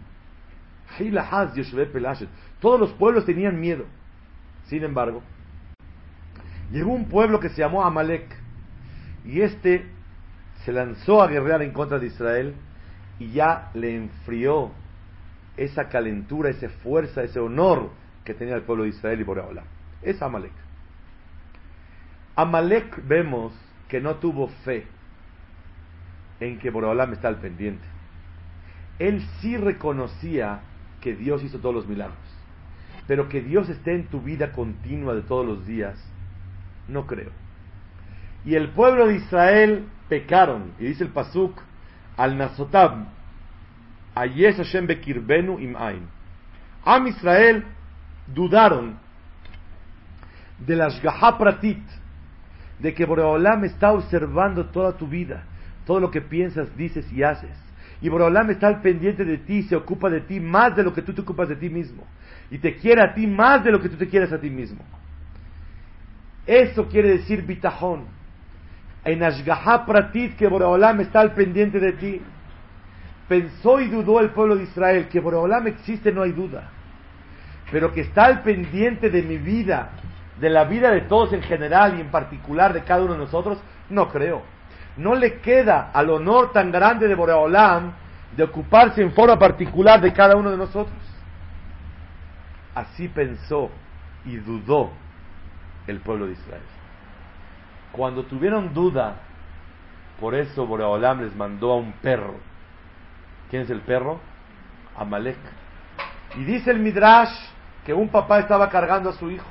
Todos 2.59 2.79
los 2.79 2.91
pueblos 2.93 3.25
tenían 3.25 3.59
miedo. 3.59 3.85
Sin 4.65 4.83
embargo, 4.83 5.21
llegó 6.71 6.91
un 6.91 7.05
pueblo 7.05 7.39
que 7.39 7.49
se 7.49 7.57
llamó 7.61 7.85
Amalek. 7.85 8.35
Y 9.25 9.41
este 9.41 9.85
se 10.65 10.71
lanzó 10.71 11.21
a 11.21 11.27
guerrear 11.27 11.61
en 11.61 11.71
contra 11.71 11.99
de 11.99 12.07
Israel 12.07 12.55
y 13.19 13.29
ya 13.33 13.69
le 13.75 13.95
enfrió 13.95 14.71
esa 15.55 15.87
calentura, 15.87 16.49
esa 16.49 16.69
fuerza, 16.69 17.21
ese 17.21 17.39
honor 17.39 17.91
que 18.25 18.33
tenía 18.33 18.55
el 18.55 18.63
pueblo 18.63 18.85
de 18.85 18.89
Israel 18.89 19.21
y 19.21 19.23
Boreola. 19.23 19.65
Es 20.01 20.19
Amalek. 20.19 20.53
Amalek 22.35 23.07
vemos 23.07 23.53
que 23.87 24.01
no 24.01 24.15
tuvo 24.15 24.47
fe 24.65 24.87
en 26.39 26.59
que 26.59 26.69
Boreolam 26.69 27.13
está 27.13 27.27
al 27.27 27.37
pendiente. 27.37 27.85
Él 28.99 29.21
sí 29.39 29.57
reconocía 29.57 30.61
que 31.01 31.15
Dios 31.15 31.43
hizo 31.43 31.59
todos 31.59 31.75
los 31.75 31.87
milagros, 31.87 32.17
pero 33.07 33.27
que 33.27 33.41
Dios 33.41 33.69
esté 33.69 33.95
en 33.95 34.07
tu 34.07 34.21
vida 34.21 34.51
continua 34.51 35.13
de 35.13 35.21
todos 35.21 35.45
los 35.45 35.65
días, 35.65 35.95
no 36.87 37.05
creo. 37.07 37.31
Y 38.45 38.55
el 38.55 38.69
pueblo 38.69 39.07
de 39.07 39.15
Israel 39.15 39.85
pecaron, 40.09 40.73
y 40.79 40.85
dice 40.85 41.03
el 41.03 41.09
Pasuk, 41.09 41.59
al 42.17 42.37
Nasotab, 42.37 43.05
Ayes 44.15 44.57
Hashem 44.57 44.85
Bekirbenu 44.85 45.59
im 45.59 45.75
Am 46.85 47.07
Israel 47.07 47.63
dudaron 48.27 48.99
de 50.59 50.75
la 50.75 50.89
Shgaha 50.89 51.37
Pratit, 51.37 51.81
de 52.79 52.93
que 52.93 53.05
Boreolam 53.05 53.63
está 53.63 53.91
observando 53.91 54.65
toda 54.67 54.97
tu 54.97 55.07
vida, 55.07 55.43
todo 55.85 55.99
lo 55.99 56.11
que 56.11 56.21
piensas, 56.21 56.75
dices 56.77 57.11
y 57.11 57.23
haces. 57.23 57.57
Y 58.01 58.09
Boreolam 58.09 58.49
está 58.49 58.67
al 58.67 58.81
pendiente 58.81 59.23
de 59.23 59.37
ti, 59.37 59.63
se 59.63 59.75
ocupa 59.75 60.09
de 60.09 60.21
ti 60.21 60.39
más 60.39 60.75
de 60.75 60.83
lo 60.83 60.93
que 60.93 61.01
tú 61.01 61.13
te 61.13 61.21
ocupas 61.21 61.47
de 61.47 61.55
ti 61.55 61.69
mismo. 61.69 62.03
Y 62.51 62.57
te 62.57 62.75
quiere 62.75 63.01
a 63.01 63.13
ti 63.13 63.27
más 63.27 63.63
de 63.63 63.71
lo 63.71 63.79
que 63.81 63.89
tú 63.89 63.95
te 63.95 64.09
quieres 64.09 64.31
a 64.33 64.39
ti 64.39 64.49
mismo. 64.49 64.83
Eso 66.45 66.87
quiere 66.87 67.09
decir 67.09 67.43
bitajón. 67.43 68.05
En 69.05 69.23
Ashgaha 69.23 69.85
Pratit 69.85 70.35
que 70.35 70.47
Boreolam 70.47 70.99
está 71.01 71.21
al 71.21 71.33
pendiente 71.33 71.79
de 71.79 71.93
ti. 71.93 72.21
Pensó 73.27 73.79
y 73.79 73.87
dudó 73.87 74.19
el 74.19 74.31
pueblo 74.31 74.57
de 74.57 74.63
Israel 74.63 75.07
que 75.07 75.19
Boreolam 75.19 75.67
existe, 75.67 76.11
no 76.11 76.23
hay 76.23 76.33
duda. 76.33 76.69
Pero 77.71 77.93
que 77.93 78.01
está 78.01 78.25
al 78.25 78.41
pendiente 78.43 79.09
de 79.09 79.23
mi 79.23 79.37
vida, 79.37 79.91
de 80.39 80.49
la 80.49 80.65
vida 80.65 80.91
de 80.91 81.01
todos 81.01 81.31
en 81.31 81.41
general 81.41 81.97
y 81.97 82.01
en 82.01 82.11
particular 82.11 82.73
de 82.73 82.83
cada 82.83 83.03
uno 83.03 83.13
de 83.13 83.19
nosotros, 83.19 83.59
no 83.89 84.09
creo. 84.09 84.43
No 84.97 85.15
le 85.15 85.39
queda 85.39 85.91
al 85.93 86.09
honor 86.09 86.51
tan 86.51 86.71
grande 86.71 87.07
de 87.07 87.15
Boreolam 87.15 87.93
de 88.35 88.43
ocuparse 88.43 89.01
en 89.01 89.11
forma 89.13 89.37
particular 89.37 90.01
de 90.01 90.13
cada 90.13 90.35
uno 90.35 90.51
de 90.51 90.57
nosotros. 90.57 90.97
Así 92.75 93.07
pensó 93.07 93.69
y 94.25 94.37
dudó 94.37 94.91
el 95.87 95.99
pueblo 95.99 96.27
de 96.27 96.33
Israel. 96.33 96.61
Cuando 97.91 98.23
tuvieron 98.23 98.73
duda, 98.73 99.15
por 100.19 100.35
eso 100.35 100.65
Boreolam 100.65 101.21
les 101.21 101.35
mandó 101.35 101.73
a 101.73 101.75
un 101.77 101.93
perro. 101.93 102.35
¿Quién 103.49 103.63
es 103.63 103.69
el 103.69 103.81
perro? 103.81 104.19
Amalek. 104.97 105.37
Y 106.35 106.43
dice 106.43 106.71
el 106.71 106.79
Midrash 106.79 107.33
que 107.85 107.93
un 107.93 108.09
papá 108.09 108.39
estaba 108.39 108.69
cargando 108.69 109.09
a 109.09 109.13
su 109.13 109.29
hijo 109.29 109.49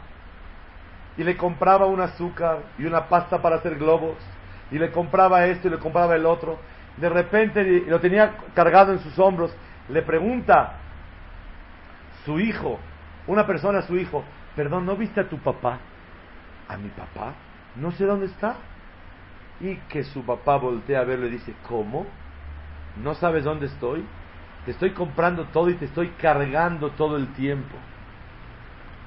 y 1.16 1.24
le 1.24 1.36
compraba 1.36 1.86
un 1.86 2.00
azúcar 2.00 2.60
y 2.78 2.84
una 2.84 3.08
pasta 3.08 3.40
para 3.42 3.56
hacer 3.56 3.76
globos 3.76 4.16
y 4.72 4.78
le 4.78 4.90
compraba 4.90 5.46
esto 5.46 5.68
y 5.68 5.70
le 5.70 5.78
compraba 5.78 6.16
el 6.16 6.24
otro. 6.26 6.58
De 6.96 7.08
repente 7.08 7.84
lo 7.86 8.00
tenía 8.00 8.32
cargado 8.54 8.92
en 8.92 8.98
sus 9.00 9.18
hombros. 9.18 9.54
Le 9.88 10.02
pregunta 10.02 10.78
su 12.24 12.40
hijo, 12.40 12.78
una 13.26 13.46
persona 13.46 13.82
su 13.82 13.96
hijo, 13.96 14.24
perdón, 14.56 14.86
¿no 14.86 14.96
viste 14.96 15.20
a 15.20 15.28
tu 15.28 15.38
papá? 15.38 15.78
¿A 16.68 16.76
mi 16.76 16.88
papá? 16.88 17.34
No 17.76 17.92
sé 17.92 18.06
dónde 18.06 18.26
está. 18.26 18.56
Y 19.60 19.76
que 19.88 20.02
su 20.04 20.24
papá 20.24 20.56
voltea 20.56 21.00
a 21.00 21.04
verlo 21.04 21.26
y 21.26 21.32
dice, 21.32 21.54
¿cómo? 21.68 22.06
¿No 23.02 23.14
sabes 23.14 23.44
dónde 23.44 23.66
estoy? 23.66 24.04
Te 24.64 24.70
estoy 24.70 24.90
comprando 24.90 25.44
todo 25.46 25.68
y 25.68 25.74
te 25.74 25.84
estoy 25.84 26.08
cargando 26.20 26.90
todo 26.90 27.16
el 27.16 27.32
tiempo. 27.34 27.76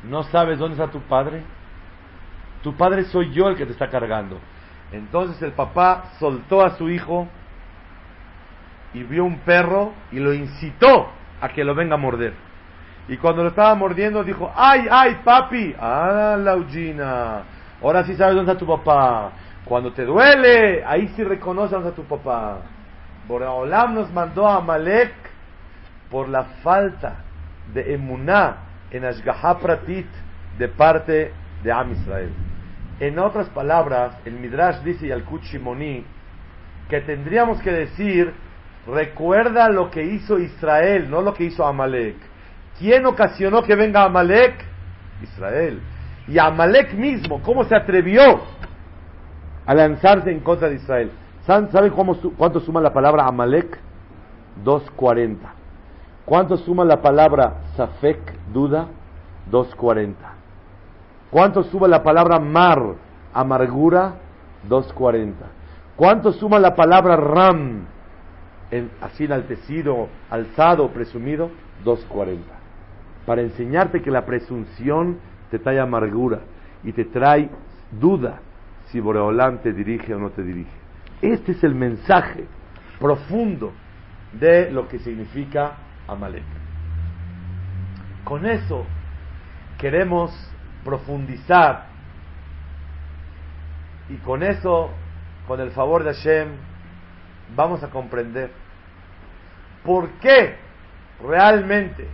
¿No 0.03 0.23
sabes 0.23 0.59
dónde 0.59 0.75
está 0.75 0.91
tu 0.91 1.01
padre? 1.01 1.41
Tu 2.61 2.75
padre 2.75 3.05
soy 3.05 3.31
yo 3.31 3.47
el 3.47 3.55
que 3.55 3.65
te 3.65 3.71
está 3.71 3.89
cargando. 3.89 4.39
Entonces 4.91 5.41
el 5.41 5.51
papá 5.51 6.11
soltó 6.19 6.63
a 6.63 6.71
su 6.77 6.89
hijo 6.89 7.27
y 8.93 9.03
vio 9.03 9.25
un 9.25 9.39
perro 9.39 9.91
y 10.11 10.19
lo 10.19 10.33
incitó 10.33 11.09
a 11.41 11.49
que 11.49 11.63
lo 11.63 11.75
venga 11.75 11.95
a 11.95 11.97
morder. 11.97 12.33
Y 13.07 13.17
cuando 13.17 13.43
lo 13.43 13.49
estaba 13.49 13.75
mordiendo 13.75 14.23
dijo, 14.23 14.51
ay, 14.55 14.87
ay, 14.89 15.19
papi, 15.23 15.75
ah, 15.79 16.37
Laugina, 16.39 17.43
ahora 17.81 18.03
sí 18.03 18.15
sabes 18.15 18.35
dónde 18.35 18.51
está 18.51 18.59
tu 18.59 18.65
papá. 18.65 19.31
Cuando 19.65 19.91
te 19.91 20.05
duele, 20.05 20.83
ahí 20.85 21.07
sí 21.15 21.23
reconoces 21.23 21.71
dónde 21.71 21.89
está 21.89 22.01
tu 22.01 22.07
papá. 22.07 22.59
Boraholam 23.27 23.95
nos 23.95 24.11
mandó 24.11 24.47
a 24.47 24.61
Malek 24.61 25.13
por 26.09 26.29
la 26.29 26.43
falta 26.63 27.17
de 27.73 27.93
emuná 27.93 28.57
en 28.91 29.05
Ashgaha 29.05 29.57
Pratit 29.59 30.07
de 30.57 30.67
parte 30.67 31.33
de 31.63 31.71
Am 31.71 31.91
Israel. 31.91 32.31
En 32.99 33.19
otras 33.19 33.49
palabras, 33.49 34.17
el 34.25 34.33
Midrash 34.33 34.81
dice 34.83 35.07
y 35.07 35.11
al 35.11 35.23
Kuchimoni 35.23 36.05
que 36.89 37.01
tendríamos 37.01 37.61
que 37.61 37.71
decir, 37.71 38.33
recuerda 38.87 39.69
lo 39.69 39.89
que 39.89 40.03
hizo 40.03 40.39
Israel, 40.39 41.09
no 41.09 41.21
lo 41.21 41.33
que 41.33 41.45
hizo 41.45 41.65
Amalek. 41.65 42.15
¿Quién 42.77 43.05
ocasionó 43.05 43.63
que 43.63 43.75
venga 43.75 44.03
Amalek? 44.03 44.53
Israel. 45.23 45.81
Y 46.27 46.37
Amalek 46.37 46.93
mismo, 46.93 47.41
¿cómo 47.41 47.63
se 47.63 47.75
atrevió 47.75 48.41
a 49.65 49.73
lanzarse 49.73 50.31
en 50.31 50.39
contra 50.39 50.69
de 50.69 50.75
Israel? 50.75 51.11
¿Saben 51.45 51.91
cómo, 51.91 52.15
cuánto 52.37 52.59
suma 52.59 52.81
la 52.81 52.93
palabra 52.93 53.25
Amalek? 53.25 53.79
240. 54.63 55.53
¿Cuánto 56.25 56.57
suma 56.57 56.83
la 56.85 57.01
palabra 57.01 57.61
Safek, 57.75 58.33
duda? 58.51 58.87
240. 59.51 60.44
¿Cuánto 61.35 61.63
suma 61.63 61.89
la 61.89 62.01
palabra 62.01 62.39
mar, 62.39 62.81
amargura? 63.33 64.13
240. 64.69 65.45
¿Cuánto 65.97 66.31
suma 66.31 66.59
la 66.59 66.75
palabra 66.75 67.17
ram, 67.17 67.87
así 69.01 69.25
enaltecido, 69.25 70.07
alzado, 70.29 70.87
presumido? 70.91 71.51
240. 71.83 72.41
Para 73.25 73.41
enseñarte 73.41 74.01
que 74.01 74.11
la 74.11 74.25
presunción 74.25 75.17
te 75.51 75.59
trae 75.59 75.77
amargura 75.77 76.39
y 76.85 76.93
te 76.93 77.03
trae 77.03 77.49
duda 77.91 78.39
si 78.85 79.01
Boreolán 79.01 79.61
te 79.61 79.73
dirige 79.73 80.15
o 80.15 80.19
no 80.19 80.29
te 80.29 80.41
dirige. 80.41 80.71
Este 81.21 81.51
es 81.51 81.61
el 81.65 81.75
mensaje 81.75 82.45
profundo 82.97 83.73
de 84.39 84.71
lo 84.71 84.87
que 84.87 84.99
significa 84.99 85.73
Amalek. 86.07 86.45
Con 88.23 88.45
eso 88.45 88.85
queremos 89.77 90.31
profundizar. 90.85 91.87
Y 94.07 94.15
con 94.17 94.43
eso, 94.43 94.91
con 95.47 95.59
el 95.59 95.71
favor 95.71 96.03
de 96.03 96.13
Hashem, 96.13 96.49
vamos 97.55 97.83
a 97.83 97.89
comprender 97.89 98.51
por 99.83 100.09
qué 100.21 100.57
realmente 101.21 102.07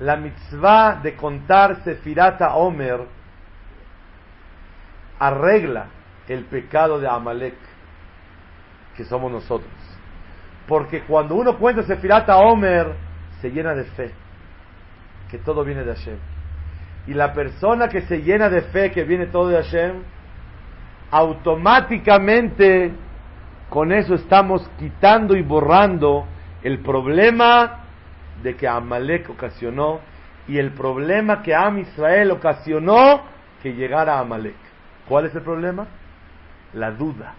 la 0.00 0.16
mitzvah 0.16 0.96
de 1.02 1.16
contar 1.16 1.82
Sefirata 1.84 2.54
Omer 2.56 3.00
arregla 5.18 5.86
el 6.28 6.44
pecado 6.44 7.00
de 7.00 7.08
Amalek, 7.08 7.56
que 8.96 9.04
somos 9.04 9.30
nosotros. 9.30 9.72
Porque 10.66 11.02
cuando 11.02 11.36
uno 11.36 11.56
cuenta 11.58 11.82
Sefirata 11.84 12.36
Omer, 12.38 12.94
se 13.40 13.50
llena 13.50 13.74
de 13.74 13.84
fe, 13.84 14.12
que 15.30 15.38
todo 15.38 15.64
viene 15.64 15.84
de 15.84 15.94
Hashem 15.94 16.37
Y 17.08 17.14
la 17.14 17.32
persona 17.32 17.88
que 17.88 18.02
se 18.02 18.20
llena 18.20 18.50
de 18.50 18.60
fe, 18.60 18.90
que 18.90 19.02
viene 19.02 19.26
todo 19.26 19.48
de 19.48 19.56
Hashem, 19.56 20.02
automáticamente 21.10 22.92
con 23.70 23.92
eso 23.92 24.14
estamos 24.14 24.68
quitando 24.78 25.34
y 25.34 25.40
borrando 25.40 26.26
el 26.62 26.80
problema 26.80 27.84
de 28.42 28.56
que 28.56 28.68
Amalek 28.68 29.30
ocasionó 29.30 30.00
y 30.46 30.58
el 30.58 30.72
problema 30.72 31.42
que 31.42 31.54
Am 31.54 31.78
Israel 31.78 32.30
ocasionó 32.30 33.22
que 33.62 33.72
llegara 33.72 34.16
a 34.16 34.20
Amalek. 34.20 34.56
¿Cuál 35.08 35.24
es 35.24 35.34
el 35.34 35.40
problema? 35.40 35.86
La 36.74 36.90
duda. 36.90 37.36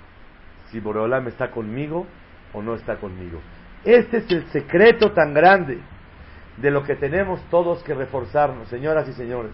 Si 0.72 0.80
Boreolam 0.80 1.28
está 1.28 1.52
conmigo 1.52 2.08
o 2.54 2.64
no 2.64 2.74
está 2.74 2.96
conmigo. 2.96 3.40
Este 3.86 4.18
es 4.18 4.32
el 4.32 4.48
secreto 4.48 5.12
tan 5.12 5.32
grande 5.32 5.80
de 6.62 6.72
lo 6.72 6.84
que 6.84 6.95
tenemos 6.95 7.41
todos 7.50 7.84
que 7.84 7.93
reforzarnos, 7.93 8.67
señoras 8.67 9.08
y 9.08 9.13
señores. 9.13 9.54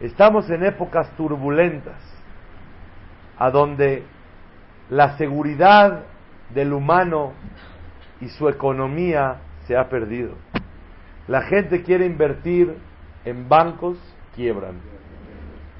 Estamos 0.00 0.48
en 0.50 0.64
épocas 0.64 1.10
turbulentas, 1.16 2.00
a 3.38 3.50
donde 3.50 4.04
la 4.88 5.16
seguridad 5.18 6.04
del 6.54 6.72
humano 6.72 7.32
y 8.20 8.28
su 8.28 8.48
economía 8.48 9.38
se 9.66 9.76
ha 9.76 9.88
perdido. 9.88 10.34
La 11.28 11.42
gente 11.42 11.82
quiere 11.82 12.06
invertir 12.06 12.76
en 13.24 13.48
bancos, 13.48 13.98
quiebran. 14.34 14.76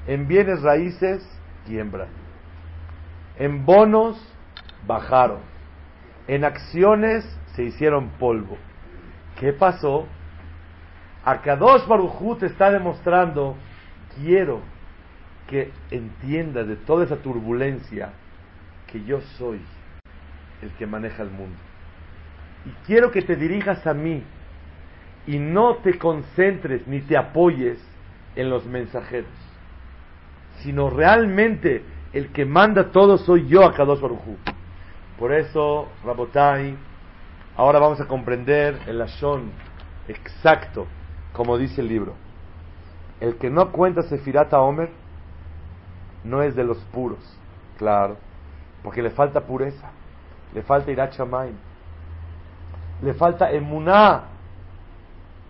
En 0.05 0.27
bienes 0.27 0.61
raíces, 0.61 1.27
quiebran. 1.65 2.09
En 3.37 3.65
bonos, 3.65 4.21
bajaron. 4.85 5.39
En 6.27 6.43
acciones, 6.43 7.23
se 7.55 7.63
hicieron 7.63 8.09
polvo. 8.19 8.57
¿Qué 9.39 9.53
pasó? 9.53 10.07
Akadosh 11.23 11.85
Baruchut 11.87 12.43
está 12.43 12.71
demostrando, 12.71 13.55
quiero 14.15 14.61
que 15.47 15.71
entiendas 15.91 16.67
de 16.67 16.75
toda 16.75 17.05
esa 17.05 17.17
turbulencia 17.17 18.13
que 18.87 19.03
yo 19.03 19.21
soy 19.37 19.61
el 20.61 20.71
que 20.71 20.87
maneja 20.87 21.23
el 21.23 21.29
mundo. 21.29 21.57
Y 22.65 22.69
quiero 22.85 23.11
que 23.11 23.21
te 23.21 23.35
dirijas 23.35 23.85
a 23.85 23.93
mí 23.93 24.23
y 25.27 25.37
no 25.37 25.75
te 25.77 25.97
concentres 25.99 26.87
ni 26.87 27.01
te 27.01 27.17
apoyes 27.17 27.77
en 28.35 28.49
los 28.49 28.65
mensajeros, 28.65 29.29
sino 30.59 30.89
realmente 30.89 31.83
el 32.13 32.31
que 32.31 32.45
manda 32.45 32.91
todo 32.91 33.17
soy 33.17 33.47
yo, 33.47 33.65
Akadosh 33.65 33.99
Baruj 33.99 34.37
Por 35.19 35.33
eso, 35.33 35.89
Rabotai, 36.03 36.77
ahora 37.57 37.79
vamos 37.79 37.99
a 37.99 38.05
comprender 38.05 38.79
el 38.85 38.99
Lashon 38.99 39.51
exacto, 40.07 40.85
como 41.33 41.57
dice 41.57 41.81
el 41.81 41.87
libro. 41.87 42.13
El 43.19 43.37
que 43.37 43.49
no 43.49 43.71
cuenta 43.71 44.03
Sefirata 44.03 44.61
Omer 44.61 44.91
no 46.23 46.43
es 46.43 46.55
de 46.55 46.63
los 46.63 46.77
puros, 46.93 47.19
claro, 47.77 48.17
porque 48.83 49.01
le 49.01 49.09
falta 49.09 49.41
pureza, 49.41 49.89
le 50.53 50.61
falta 50.61 50.91
Irachamayim, 50.91 51.55
le 53.01 53.13
falta 53.15 53.51
emuná, 53.51 54.25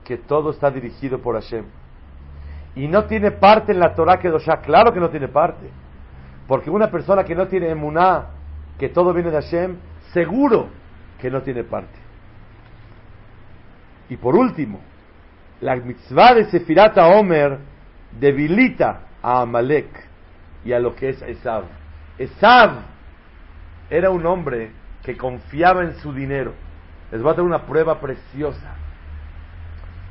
que 0.05 0.17
todo 0.17 0.51
está 0.51 0.71
dirigido 0.71 1.19
por 1.19 1.35
Hashem. 1.35 1.65
Y 2.75 2.87
no 2.87 3.03
tiene 3.05 3.31
parte 3.31 3.73
en 3.73 3.81
la 3.81 3.93
Torah 3.95 4.19
Kedoshá, 4.19 4.61
claro 4.61 4.93
que 4.93 5.01
no 5.01 5.09
tiene 5.09 5.27
parte. 5.27 5.69
Porque 6.47 6.69
una 6.69 6.89
persona 6.89 7.25
que 7.25 7.35
no 7.35 7.47
tiene 7.47 7.69
emuná, 7.69 8.27
que 8.79 8.87
todo 8.87 9.13
viene 9.13 9.31
de 9.31 9.41
Hashem, 9.41 9.75
seguro 10.13 10.69
que 11.19 11.29
no 11.29 11.41
tiene 11.41 11.63
parte. 11.63 11.99
Y 14.09 14.17
por 14.17 14.35
último, 14.35 14.79
la 15.61 15.75
mitzvah 15.75 16.35
de 16.35 16.45
Sefirata 16.45 17.07
Omer 17.07 17.57
debilita 18.19 19.01
a 19.21 19.41
Amalek 19.41 19.87
y 20.63 20.73
a 20.73 20.79
lo 20.79 20.95
que 20.95 21.09
es 21.09 21.21
Esav. 21.21 21.63
Esav 22.17 22.81
era 23.89 24.09
un 24.09 24.25
hombre 24.25 24.71
que 25.03 25.17
confiaba 25.17 25.83
en 25.83 25.95
su 25.95 26.13
dinero 26.13 26.53
les 27.11 27.21
voy 27.21 27.31
a 27.31 27.35
dar 27.35 27.45
una 27.45 27.65
prueba 27.65 27.99
preciosa. 27.99 28.75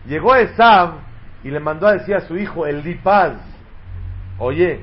Llegó 0.07 0.35
Esav 0.35 0.95
y 1.42 1.51
le 1.51 1.61
mandó 1.61 1.87
a 1.87 1.95
decir 1.95 2.14
a 2.14 2.21
su 2.21 2.37
hijo 2.37 2.66
Elipaz, 2.66 3.35
oye, 4.38 4.83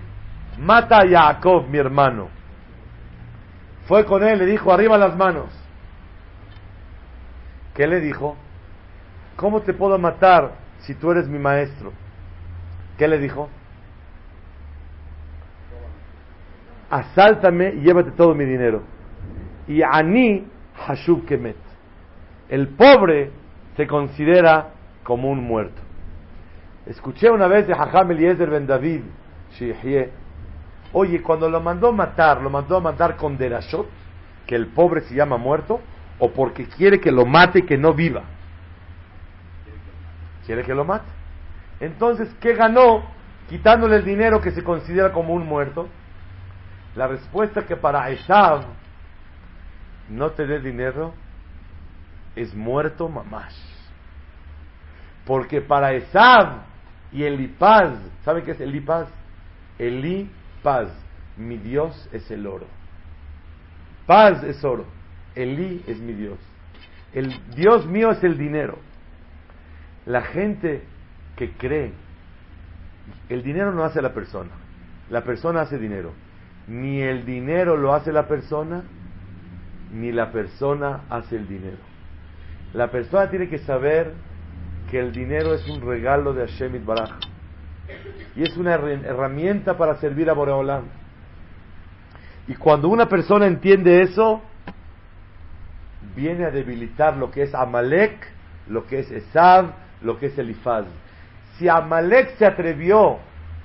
mata 0.59 0.99
a 0.99 1.07
Jacob, 1.07 1.67
mi 1.67 1.77
hermano. 1.77 2.29
Fue 3.88 4.05
con 4.05 4.23
él, 4.23 4.39
le 4.39 4.45
dijo, 4.45 4.71
arriba 4.71 4.97
las 4.97 5.15
manos. 5.15 5.47
¿Qué 7.73 7.88
le 7.88 7.99
dijo? 7.99 8.36
¿Cómo 9.36 9.62
te 9.62 9.73
puedo 9.73 9.97
matar 9.97 10.53
si 10.79 10.93
tú 10.93 11.12
eres 11.12 11.27
mi 11.27 11.39
maestro? 11.39 11.91
¿Qué 12.97 13.07
le 13.07 13.17
dijo? 13.17 13.49
Asáltame 16.89 17.73
y 17.75 17.81
llévate 17.81 18.12
todo 18.12 18.36
mi 18.36 18.45
dinero. 18.45 18.83
Y 19.67 19.81
Ani 19.81 20.45
Hashub 20.86 21.25
Kemet 21.25 21.55
el 22.53 22.67
pobre 22.67 23.31
se 23.75 23.88
considera 23.88 24.69
como 25.03 25.31
un 25.31 25.43
muerto. 25.43 25.81
Escuché 26.86 27.31
una 27.31 27.47
vez 27.47 27.65
de 27.65 27.73
Hajam 27.73 28.12
Eliezer 28.12 28.47
Ben 28.47 28.67
David, 28.67 29.01
oye, 30.91 31.21
cuando 31.23 31.49
lo 31.49 31.62
mandó 31.62 31.91
matar, 31.91 32.41
lo 32.41 32.51
mandó 32.51 32.77
a 32.77 32.81
matar 32.81 33.15
con 33.15 33.38
Derashot, 33.38 33.88
que 34.45 34.55
el 34.55 34.67
pobre 34.67 35.01
se 35.01 35.15
llama 35.15 35.38
muerto, 35.38 35.79
o 36.19 36.32
porque 36.32 36.67
quiere 36.67 36.99
que 36.99 37.12
lo 37.12 37.26
mate 37.26 37.60
y 37.60 37.63
que 37.63 37.78
no 37.78 37.93
viva. 37.93 38.23
Quiere 40.45 40.63
que 40.63 40.73
lo 40.73 40.86
mate. 40.86 41.10
Entonces, 41.80 42.34
¿qué 42.39 42.54
ganó 42.54 43.04
quitándole 43.49 43.97
el 43.97 44.06
dinero 44.06 44.41
que 44.41 44.52
se 44.52 44.63
considera 44.63 45.12
como 45.12 45.34
un 45.34 45.45
muerto? 45.45 45.89
La 46.95 47.08
respuesta 47.08 47.65
que 47.65 47.76
para 47.76 48.10
Esav 48.10 48.65
no 50.10 50.32
te 50.32 50.45
dé 50.45 50.60
dinero 50.60 51.13
es 52.36 52.54
muerto 52.54 53.10
mamás. 53.10 53.54
Porque 55.26 55.62
para 55.62 55.93
Esav 55.93 56.63
y 57.12 57.23
Elipaz, 57.23 57.97
¿sabe 58.23 58.43
qué 58.43 58.52
es 58.52 58.62
Elipaz? 58.62 59.08
Elipaz, 59.80 60.89
mi 61.38 61.58
Dios 61.58 62.10
es 62.12 62.30
el 62.32 62.45
oro. 62.45 62.67
Paz 64.06 64.43
es 64.43 64.63
oro, 64.63 64.86
Eli 65.35 65.83
es 65.87 65.99
mi 65.99 66.13
Dios. 66.13 66.37
El 67.13 67.33
Dios 67.55 67.85
mío 67.85 68.11
es 68.11 68.23
el 68.23 68.37
dinero. 68.37 68.79
La 70.05 70.21
gente 70.21 70.83
que 71.35 71.51
cree, 71.51 71.93
el 73.29 73.43
dinero 73.43 73.71
no 73.71 73.83
hace 73.83 74.01
la 74.01 74.13
persona, 74.13 74.51
la 75.09 75.23
persona 75.23 75.61
hace 75.61 75.77
dinero. 75.77 76.11
Ni 76.67 77.01
el 77.01 77.25
dinero 77.25 77.77
lo 77.77 77.93
hace 77.93 78.11
la 78.11 78.27
persona, 78.27 78.83
ni 79.93 80.11
la 80.11 80.31
persona 80.31 81.01
hace 81.09 81.35
el 81.35 81.47
dinero. 81.47 81.77
La 82.73 82.89
persona 82.89 83.29
tiene 83.29 83.49
que 83.49 83.59
saber 83.59 84.13
que 84.89 84.99
el 84.99 85.11
dinero 85.11 85.53
es 85.53 85.67
un 85.69 85.81
regalo 85.81 86.33
de 86.33 86.47
Hashem 86.47 86.85
Baraj 86.85 87.11
y 88.35 88.43
es 88.43 88.57
una 88.57 88.75
herramienta 88.75 89.77
para 89.77 89.95
servir 89.95 90.29
a 90.29 90.33
Boreolam. 90.33 90.85
Y 92.47 92.55
cuando 92.55 92.89
una 92.89 93.07
persona 93.07 93.45
entiende 93.45 94.01
eso, 94.01 94.41
viene 96.15 96.45
a 96.45 96.52
debilitar 96.52 97.17
lo 97.17 97.32
que 97.32 97.43
es 97.43 97.56
Amalek, 97.56 98.28
lo 98.67 98.86
que 98.86 98.99
es 98.99 99.12
Esav, 99.12 99.73
lo 100.02 100.17
que 100.17 100.28
es 100.28 100.38
Elifaz. 100.38 100.86
Si 101.58 101.67
Amalek 101.67 102.38
se 102.38 102.45
atrevió 102.45 103.17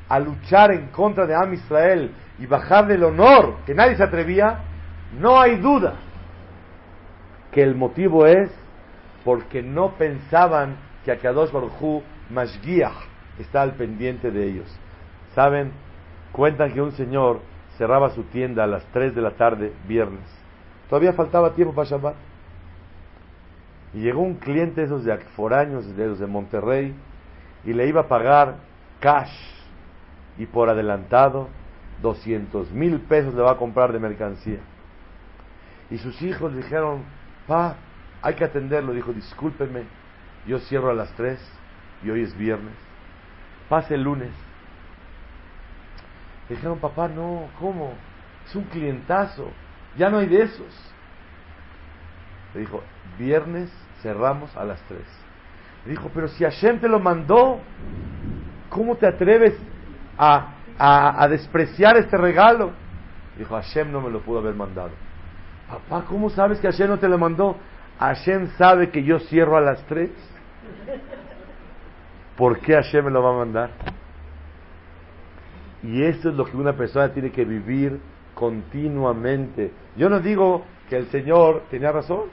a 0.08 0.18
luchar 0.18 0.72
en 0.72 0.88
contra 0.88 1.26
de 1.26 1.34
Am 1.34 1.52
Israel 1.54 2.10
y 2.38 2.46
bajarle 2.46 2.94
el 2.94 3.04
honor 3.04 3.56
que 3.66 3.74
nadie 3.74 3.96
se 3.96 4.02
atrevía, 4.02 4.60
no 5.18 5.40
hay 5.40 5.56
duda 5.56 5.94
que 7.52 7.62
el 7.62 7.74
motivo 7.74 8.26
es 8.26 8.50
porque 9.24 9.62
no 9.62 9.92
pensaban 9.92 10.76
que 11.04 11.12
Akadosh 11.12 11.50
Baruj 11.50 12.02
Mashgiach 12.30 12.92
está 13.38 13.62
al 13.62 13.72
pendiente 13.72 14.30
de 14.30 14.46
ellos. 14.46 14.78
¿Saben? 15.34 15.72
Cuentan 16.32 16.72
que 16.72 16.82
un 16.82 16.92
señor 16.92 17.40
cerraba 17.76 18.10
su 18.10 18.24
tienda 18.24 18.64
a 18.64 18.66
las 18.66 18.84
3 18.92 19.14
de 19.14 19.22
la 19.22 19.30
tarde, 19.32 19.72
viernes. 19.86 20.24
Todavía 20.88 21.12
faltaba 21.12 21.54
tiempo 21.54 21.74
para 21.74 21.88
Shabbat. 21.88 22.27
Y 23.94 24.00
llegó 24.00 24.20
un 24.20 24.34
cliente, 24.34 24.82
esos 24.82 25.04
de 25.04 25.16
foráneos, 25.36 25.96
de 25.96 26.04
esos 26.04 26.18
de 26.18 26.26
Monterrey, 26.26 26.94
y 27.64 27.72
le 27.72 27.86
iba 27.86 28.02
a 28.02 28.08
pagar 28.08 28.56
cash 29.00 29.32
y 30.36 30.46
por 30.46 30.68
adelantado 30.68 31.48
200 32.02 32.70
mil 32.72 33.00
pesos 33.00 33.34
le 33.34 33.42
va 33.42 33.52
a 33.52 33.56
comprar 33.56 33.92
de 33.92 33.98
mercancía. 33.98 34.60
Y 35.90 35.98
sus 35.98 36.20
hijos 36.22 36.52
le 36.52 36.58
dijeron, 36.58 37.02
pa, 37.46 37.76
hay 38.22 38.34
que 38.34 38.44
atenderlo. 38.44 38.92
Dijo, 38.92 39.12
discúlpeme, 39.12 39.84
yo 40.46 40.58
cierro 40.60 40.90
a 40.90 40.94
las 40.94 41.10
3 41.14 41.38
y 42.04 42.10
hoy 42.10 42.22
es 42.22 42.36
viernes. 42.36 42.74
Pase 43.68 43.94
el 43.94 44.02
lunes. 44.02 44.30
Le 46.48 46.56
dijeron, 46.56 46.78
papá, 46.78 47.08
no, 47.08 47.48
¿cómo? 47.58 47.92
Es 48.46 48.54
un 48.54 48.64
clientazo, 48.64 49.50
ya 49.96 50.08
no 50.08 50.18
hay 50.18 50.26
de 50.26 50.42
esos. 50.42 50.92
Le 52.54 52.60
dijo, 52.60 52.82
viernes 53.18 53.70
cerramos 54.02 54.56
a 54.56 54.64
las 54.64 54.80
3. 54.82 55.00
Le 55.84 55.90
dijo, 55.90 56.10
pero 56.14 56.28
si 56.28 56.44
Hashem 56.44 56.80
te 56.80 56.88
lo 56.88 56.98
mandó, 56.98 57.60
¿cómo 58.68 58.96
te 58.96 59.06
atreves 59.06 59.54
a, 60.16 60.54
a, 60.78 61.28
despreciar 61.28 61.96
este 61.96 62.16
regalo? 62.16 62.72
Dijo, 63.36 63.54
Hashem 63.54 63.92
no 63.92 64.00
me 64.00 64.10
lo 64.10 64.20
pudo 64.20 64.38
haber 64.38 64.54
mandado. 64.54 64.90
Papá, 65.68 66.04
¿cómo 66.08 66.30
sabes 66.30 66.58
que 66.60 66.70
Hashem 66.70 66.88
no 66.88 66.98
te 66.98 67.08
lo 67.08 67.18
mandó? 67.18 67.56
Hashem 67.98 68.48
sabe 68.56 68.90
que 68.90 69.02
yo 69.02 69.18
cierro 69.20 69.56
a 69.56 69.60
las 69.60 69.82
tres. 69.86 70.10
¿Por 72.36 72.60
qué 72.60 72.74
Hashem 72.74 73.04
me 73.04 73.10
lo 73.10 73.22
va 73.22 73.30
a 73.30 73.38
mandar? 73.38 73.70
Y 75.82 76.02
eso 76.02 76.30
es 76.30 76.34
lo 76.34 76.44
que 76.44 76.56
una 76.56 76.72
persona 76.72 77.12
tiene 77.12 77.30
que 77.30 77.44
vivir 77.44 78.00
continuamente. 78.34 79.72
Yo 79.96 80.08
no 80.08 80.20
digo 80.20 80.64
que 80.88 80.96
el 80.96 81.08
Señor 81.08 81.64
tenía 81.70 81.92
razón. 81.92 82.24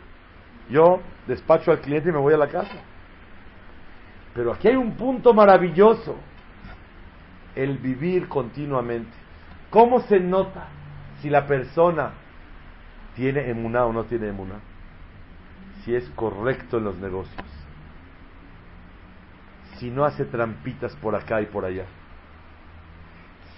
Yo 0.70 1.02
despacho 1.28 1.72
al 1.72 1.82
cliente 1.82 2.10
y 2.10 2.12
me 2.12 2.20
voy 2.20 2.34
a 2.34 2.38
la 2.38 2.48
casa. 2.48 2.78
Pero 4.34 4.54
aquí 4.54 4.68
hay 4.68 4.76
un 4.76 4.96
punto 4.96 5.34
maravilloso. 5.34 6.16
El 7.56 7.78
vivir 7.78 8.28
continuamente. 8.28 9.16
¿Cómo 9.70 10.02
se 10.02 10.20
nota 10.20 10.68
si 11.22 11.30
la 11.30 11.48
persona 11.48 12.12
tiene 13.16 13.50
emuná 13.50 13.86
o 13.86 13.94
no 13.94 14.04
tiene 14.06 14.28
emuná? 14.28 14.56
Si 15.84 15.96
es 15.96 16.10
correcto 16.16 16.78
en 16.78 16.86
los 16.86 16.98
negocios. 16.98 17.46
Si 19.78 19.90
no 19.90 20.06
hace 20.06 20.26
trampitas 20.26 20.96
por 20.98 21.16
acá 21.16 21.42
y 21.42 21.46
por 21.46 21.66
allá 21.66 21.86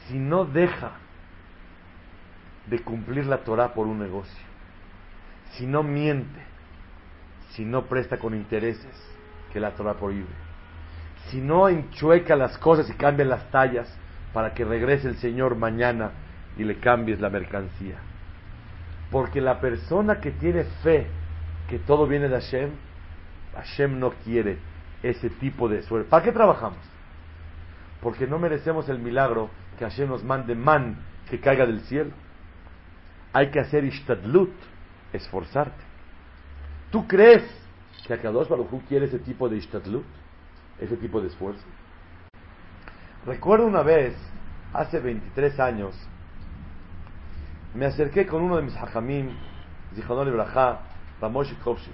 si 0.08 0.18
no 0.18 0.46
deja 0.46 0.92
de 2.68 2.80
cumplir 2.80 3.26
la 3.26 3.40
Torah 3.40 3.74
por 3.74 3.88
un 3.88 4.00
negocio, 4.00 4.46
si 5.52 5.66
no 5.66 5.84
miente, 5.84 6.40
si 7.52 7.66
no 7.66 7.86
presta 7.86 8.18
con 8.18 8.34
intereses 8.34 8.94
que 9.52 9.60
la 9.60 9.72
Torah 9.72 9.96
prohíbe, 9.96 10.28
si 11.30 11.42
no 11.42 11.68
enchueca 11.68 12.36
las 12.36 12.58
cosas 12.58 12.90
y 12.90 12.94
cambia 12.94 13.26
las 13.26 13.50
tallas 13.52 13.92
para 14.34 14.54
que 14.54 14.66
regrese 14.66 15.08
el 15.08 15.18
Señor 15.18 15.56
mañana 15.56 16.12
y 16.58 16.64
le 16.64 16.80
cambies 16.80 17.20
la 17.20 17.30
mercancía. 17.30 17.98
Porque 19.12 19.42
la 19.42 19.60
persona 19.60 20.20
que 20.20 20.32
tiene 20.32 20.64
fe 20.84 21.08
que 21.70 21.80
todo 21.80 22.08
viene 22.08 22.30
de 22.30 22.36
Hashem, 22.36 22.72
Hashem 23.56 24.00
no 24.00 24.12
quiere 24.24 24.58
ese 25.04 25.30
tipo 25.30 25.68
de 25.68 25.82
suerte. 25.84 26.10
¿Para 26.10 26.24
qué 26.24 26.32
trabajamos? 26.32 26.80
Porque 28.02 28.28
no 28.28 28.40
merecemos 28.40 28.90
el 28.90 29.00
milagro 29.00 29.50
que 29.78 29.86
Hashem 29.86 30.10
nos 30.10 30.24
mande 30.24 30.56
man 30.56 30.98
que 31.30 31.40
caiga 31.40 31.66
del 31.66 31.82
cielo. 31.82 32.12
Hay 33.34 33.50
que 33.52 33.60
hacer 33.60 33.84
ishtadlut, 33.84 34.54
esforzarte. 35.18 35.84
¿Tú 36.92 37.08
crees 37.08 37.44
que 38.06 38.14
Akadosh 38.14 38.48
Baruj 38.48 38.70
quiere 38.88 39.06
ese 39.06 39.20
tipo 39.20 39.50
de 39.50 39.58
ishtadlut, 39.58 40.06
ese 40.80 40.98
tipo 40.98 41.20
de 41.22 41.28
esfuerzo? 41.28 41.64
Recuerdo 43.26 43.68
una 43.68 43.84
vez, 43.84 44.16
hace 44.74 45.00
23 45.00 45.60
años, 45.60 45.96
me 47.74 47.86
acerqué 47.86 48.26
con 48.26 48.42
uno 48.42 48.58
de 48.58 48.64
mis 48.64 48.76
hajamim, 48.76 49.30
Zichonol 49.94 50.30
Ibrahá, 50.30 50.80
Ramosh 51.22 51.54
Kovshitz. 51.64 51.94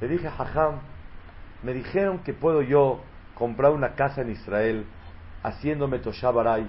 Le 0.00 0.08
dije, 0.08 0.28
hajam, 0.28 0.80
me 1.62 1.72
dijeron 1.72 2.18
que 2.18 2.34
puedo 2.34 2.60
yo 2.62 3.00
comprar 3.34 3.72
una 3.72 3.94
casa 3.94 4.20
en 4.20 4.30
Israel 4.30 4.84
haciéndome 5.42 5.98
Toshabaray. 5.98 6.66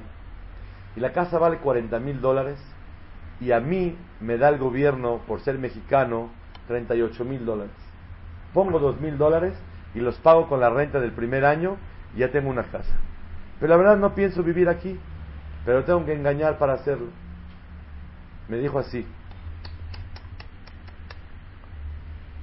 Y 0.96 1.00
la 1.00 1.12
casa 1.12 1.38
vale 1.38 1.58
40 1.58 2.00
mil 2.00 2.22
dólares 2.22 2.60
y 3.40 3.52
a 3.52 3.60
mí 3.60 3.96
me 4.20 4.38
da 4.38 4.50
el 4.50 4.58
gobierno, 4.58 5.22
por 5.28 5.42
ser 5.42 5.58
mexicano, 5.58 6.30
38 6.68 7.26
mil 7.26 7.46
dólares. 7.46 7.74
Pongo 8.54 8.80
2 8.80 9.00
mil 9.02 9.18
dólares 9.18 9.54
y 9.94 10.00
los 10.00 10.16
pago 10.18 10.48
con 10.48 10.60
la 10.60 10.70
renta 10.70 11.00
del 11.00 11.12
primer 11.12 11.46
año 11.46 11.78
y 12.16 12.20
ya 12.20 12.32
tengo 12.32 12.50
una 12.50 12.64
casa. 12.64 12.96
Pero 13.60 13.70
la 13.70 13.78
verdad 13.78 13.98
no 13.98 14.16
pienso 14.16 14.44
vivir 14.44 14.70
aquí, 14.70 15.00
pero 15.66 15.84
tengo 15.84 16.06
que 16.06 16.14
engañar 16.14 16.58
para 16.58 16.74
hacerlo. 16.74 17.08
Me 18.48 18.58
dijo 18.58 18.80
así. 18.80 19.06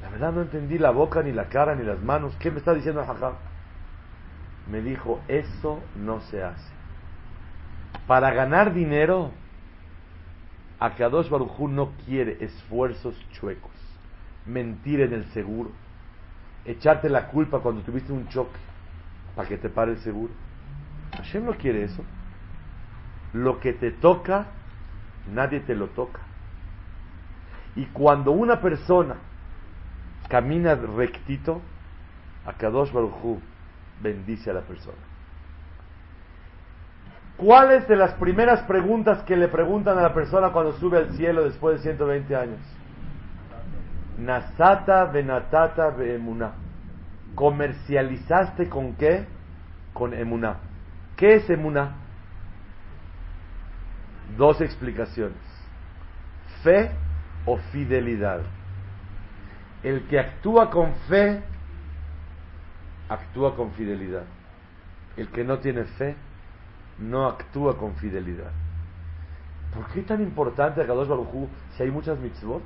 La 0.03 0.11
verdad 0.11 0.33
no 0.33 0.43
entendí 0.43 0.79
la 0.79 0.91
boca, 0.91 1.23
ni 1.23 1.33
la 1.33 1.49
cara, 1.49 1.75
ni 1.75 1.85
las 1.85 2.01
manos. 2.01 2.37
¿Qué 2.39 2.51
me 2.51 2.59
está 2.59 2.75
diciendo 2.75 3.05
Jajá? 3.05 3.33
me 4.71 4.81
dijo, 4.81 5.21
eso 5.29 5.81
no 5.97 6.21
se 6.23 6.43
hace. 6.43 6.73
Para 8.07 8.33
ganar 8.33 8.73
dinero, 8.73 9.31
Akadosh 10.81 11.29
Barujú 11.29 11.69
no 11.69 11.93
quiere 12.05 12.45
esfuerzos 12.45 13.15
chuecos, 13.33 13.73
mentir 14.47 15.01
en 15.01 15.13
el 15.13 15.25
seguro, 15.27 15.71
echarte 16.65 17.09
la 17.09 17.29
culpa 17.29 17.61
cuando 17.61 17.83
tuviste 17.83 18.13
un 18.13 18.29
choque 18.29 18.59
para 19.37 19.49
que 19.49 19.57
te 19.57 19.69
pare 19.69 19.93
el 19.93 19.99
seguro. 19.99 20.33
Hashem 21.17 21.45
no 21.45 21.55
quiere 21.55 21.85
eso. 21.85 22.05
Lo 23.33 23.61
que 23.61 23.73
te 23.73 23.91
toca, 23.91 24.47
nadie 25.33 25.61
te 25.61 25.75
lo 25.75 25.89
toca. 25.89 26.21
Y 27.77 27.87
cuando 27.87 28.33
una 28.33 28.61
persona 28.61 29.17
camina 30.29 30.75
rectito, 30.75 31.61
Akadosh 32.47 32.93
Barujú 32.93 33.41
bendice 34.01 34.51
a 34.51 34.55
la 34.55 34.61
persona. 34.63 34.99
¿Cuáles 37.37 37.89
de 37.89 37.97
las 37.97 38.13
primeras 38.15 38.63
preguntas 38.63 39.23
que 39.25 39.37
le 39.37 39.49
preguntan 39.49 39.99
a 39.99 40.03
la 40.03 40.15
persona 40.15 40.51
cuando 40.51 40.73
sube 40.75 40.99
al 40.99 41.13
cielo 41.15 41.45
después 41.45 41.77
de 41.77 41.83
120 41.83 42.37
años? 42.37 42.61
Nasata 44.19 45.07
benatata 45.07 45.91
beemuná. 45.91 46.53
¿Comercializaste 47.35 48.69
con 48.69 48.95
qué? 48.95 49.27
Con 49.93 50.15
emuná. 50.15 50.59
¿Qué 51.17 51.35
es 51.35 51.51
emuná? 51.51 51.97
Dos 54.37 54.61
explicaciones. 54.61 55.37
Fe 56.63 56.91
o 57.47 57.57
fidelidad. 57.73 58.43
El 59.83 60.07
que 60.07 60.21
actúa 60.21 60.71
con 60.71 60.95
fe 61.09 61.43
actúa 63.09 63.57
con 63.57 63.73
fidelidad. 63.73 64.25
El 65.17 65.29
que 65.29 65.45
no 65.45 65.59
tiene 65.59 65.85
fe 65.85 66.15
no 66.99 67.27
actúa 67.27 67.77
con 67.77 67.95
fidelidad. 67.97 68.51
¿Por 69.75 69.87
qué 69.89 70.03
tan 70.03 70.23
importante 70.23 70.81
a 70.81 70.87
Kadosh 70.87 71.09
Baruj 71.09 71.49
si 71.77 71.83
hay 71.83 71.91
muchas 71.91 72.19
mitzvot? 72.19 72.63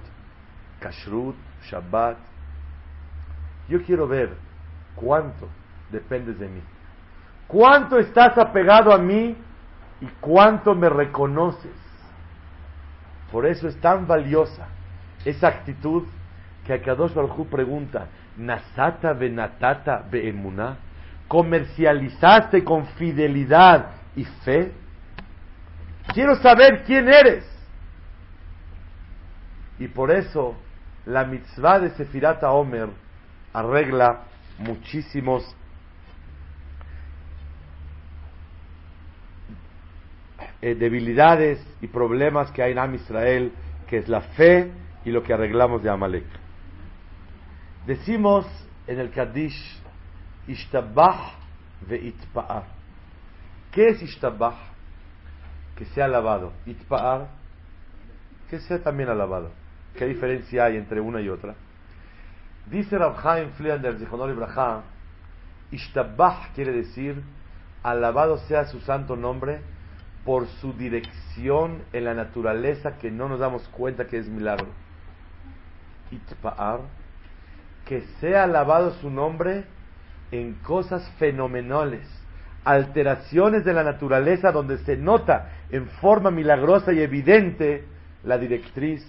Kashrut, 0.80 1.36
Shabbat. 1.62 2.18
Yo 3.68 3.82
quiero 3.82 4.06
ver 4.06 4.36
cuánto 4.94 5.48
dependes 5.90 6.38
de 6.38 6.48
mí. 6.48 6.60
¿Cuánto 7.46 7.98
estás 7.98 8.36
apegado 8.36 8.92
a 8.92 8.98
mí 8.98 9.36
y 10.00 10.06
cuánto 10.20 10.74
me 10.74 10.88
reconoces? 10.88 11.72
Por 13.32 13.46
eso 13.46 13.68
es 13.68 13.80
tan 13.80 14.06
valiosa 14.06 14.68
esa 15.24 15.48
actitud 15.48 16.04
que 16.64 16.74
a 16.74 16.82
Kadosh 16.82 17.14
Baruj 17.14 17.46
pregunta, 17.48 18.08
Nasata 18.36 19.14
venatata 19.14 20.04
beemuná. 20.10 20.76
Comercializaste 21.26 22.64
con 22.64 22.86
fidelidad 22.86 23.97
y 24.18 24.24
fe. 24.24 24.72
Quiero 26.12 26.34
saber 26.42 26.82
quién 26.84 27.08
eres. 27.08 27.44
Y 29.78 29.86
por 29.86 30.10
eso 30.10 30.56
la 31.06 31.24
mitzvah 31.24 31.78
de 31.78 31.90
Sefirata 31.90 32.50
Omer 32.50 32.88
arregla 33.52 34.24
muchísimos 34.58 35.44
eh, 40.60 40.74
debilidades 40.74 41.64
y 41.80 41.86
problemas 41.86 42.50
que 42.50 42.62
hay 42.64 42.72
en 42.72 42.78
Am 42.80 42.94
Israel, 42.96 43.52
que 43.86 43.98
es 43.98 44.08
la 44.08 44.22
fe 44.22 44.72
y 45.04 45.12
lo 45.12 45.22
que 45.22 45.32
arreglamos 45.32 45.80
de 45.84 45.90
Amalek. 45.90 46.26
Decimos 47.86 48.46
en 48.88 48.98
el 48.98 49.10
Kaddish, 49.10 49.80
Ishtabah 50.48 51.34
ve 51.88 51.98
Itpa'ar. 51.98 52.77
¿Qué 53.72 53.88
es 53.88 54.02
Ishtabah? 54.02 54.56
Que 55.76 55.84
sea 55.86 56.06
alabado. 56.06 56.52
Itpa'ar, 56.66 57.28
que 58.50 58.60
sea 58.60 58.82
también 58.82 59.08
alabado. 59.08 59.50
¿Qué 59.96 60.06
diferencia 60.06 60.64
hay 60.64 60.76
entre 60.76 61.00
una 61.00 61.20
y 61.20 61.28
otra? 61.28 61.54
Dice 62.66 62.98
Rabhaim 62.98 63.50
Fliander, 63.52 63.98
Zichonor 63.98 64.30
Ibrahim, 64.30 64.82
Ishtabah 65.70 66.50
quiere 66.54 66.72
decir, 66.72 67.22
alabado 67.82 68.38
sea 68.38 68.64
su 68.66 68.80
santo 68.80 69.16
nombre 69.16 69.60
por 70.24 70.46
su 70.60 70.72
dirección 70.72 71.82
en 71.92 72.04
la 72.04 72.14
naturaleza 72.14 72.98
que 72.98 73.10
no 73.10 73.28
nos 73.28 73.38
damos 73.38 73.66
cuenta 73.68 74.06
que 74.06 74.18
es 74.18 74.28
milagro. 74.28 74.68
Itpa'ar 76.10 76.80
que 77.88 78.02
sea 78.20 78.44
alabado 78.44 78.92
su 79.00 79.08
nombre 79.08 79.64
en 80.30 80.52
cosas 80.56 81.10
fenomenales, 81.18 82.06
alteraciones 82.68 83.64
de 83.64 83.72
la 83.72 83.82
naturaleza 83.82 84.52
donde 84.52 84.76
se 84.84 84.94
nota 84.94 85.52
en 85.70 85.86
forma 85.86 86.30
milagrosa 86.30 86.92
y 86.92 87.00
evidente 87.00 87.86
la 88.24 88.36
directriz 88.36 89.02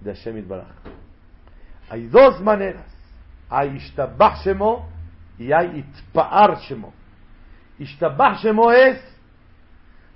de 0.00 0.14
Hashem 0.14 0.48
Baraj. 0.48 0.68
Hay 1.90 2.06
dos 2.06 2.40
maneras, 2.40 2.86
hay 3.50 3.76
Ishtabach 3.76 4.42
Shemo 4.42 4.88
y 5.38 5.52
hay 5.52 5.84
Itpa'ar. 5.84 6.58
Ishtabah 7.78 8.38
Shemo 8.38 8.72
es 8.72 8.98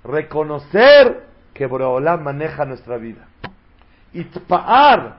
reconocer 0.03 1.27
que 1.53 1.67
Boreolam 1.67 2.23
maneja 2.23 2.65
nuestra 2.65 2.97
vida. 2.97 3.27
Itpa'ar 4.11 5.17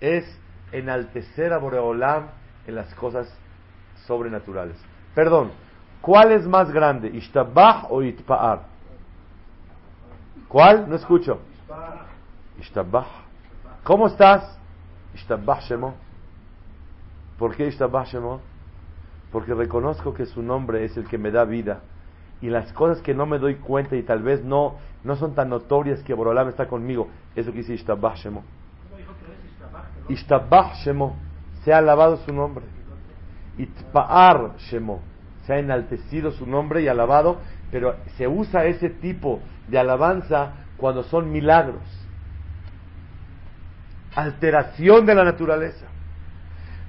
es 0.00 0.26
enaltecer 0.70 1.54
a 1.54 1.56
Boreolam 1.56 2.26
en 2.66 2.74
las 2.74 2.94
cosas 2.94 3.34
sobrenaturales. 4.06 4.76
Perdón, 5.14 5.52
¿cuál 6.02 6.32
es 6.32 6.46
más 6.46 6.70
grande, 6.70 7.08
Ishtabah 7.08 7.86
o 7.88 8.02
Itpa'ar? 8.02 8.72
¿Cuál? 10.52 10.86
No 10.86 10.96
escucho. 10.96 11.38
Ishtabah. 12.60 13.06
¿Cómo 13.84 14.06
estás? 14.06 14.58
Ishtabah 15.14 15.60
Shemo. 15.60 15.94
¿Por 17.38 17.56
qué 17.56 17.68
Ishtabah 17.68 18.04
Shemo? 18.04 18.42
Porque 19.32 19.54
reconozco 19.54 20.12
que 20.12 20.26
su 20.26 20.42
nombre 20.42 20.84
es 20.84 20.94
el 20.98 21.08
que 21.08 21.16
me 21.16 21.30
da 21.30 21.46
vida. 21.46 21.80
Y 22.42 22.50
las 22.50 22.70
cosas 22.74 23.00
que 23.00 23.14
no 23.14 23.24
me 23.24 23.38
doy 23.38 23.54
cuenta 23.54 23.96
y 23.96 24.02
tal 24.02 24.22
vez 24.22 24.44
no, 24.44 24.74
no 25.04 25.16
son 25.16 25.34
tan 25.34 25.48
notorias 25.48 26.02
que 26.02 26.12
Borolam 26.12 26.48
está 26.48 26.68
conmigo. 26.68 27.08
Eso 27.34 27.50
que 27.50 27.58
dice 27.58 27.72
Ishtabah 27.72 28.16
Shemo. 28.16 28.44
Ishtabah 30.10 30.74
Shemo. 30.84 31.16
Se 31.64 31.72
ha 31.72 31.78
alabado 31.78 32.18
su 32.18 32.32
nombre. 32.34 32.66
Itpa'ar 33.56 34.58
Shemo. 34.58 35.00
Se 35.46 35.54
ha 35.54 35.58
enaltecido 35.58 36.30
su 36.32 36.46
nombre 36.46 36.82
y 36.82 36.88
alabado. 36.88 37.40
Pero 37.70 37.96
se 38.16 38.28
usa 38.28 38.64
ese 38.64 38.90
tipo 38.90 39.40
de 39.68 39.78
alabanza 39.78 40.54
cuando 40.76 41.02
son 41.02 41.30
milagros. 41.30 41.82
Alteración 44.14 45.06
de 45.06 45.14
la 45.14 45.24
naturaleza. 45.24 45.86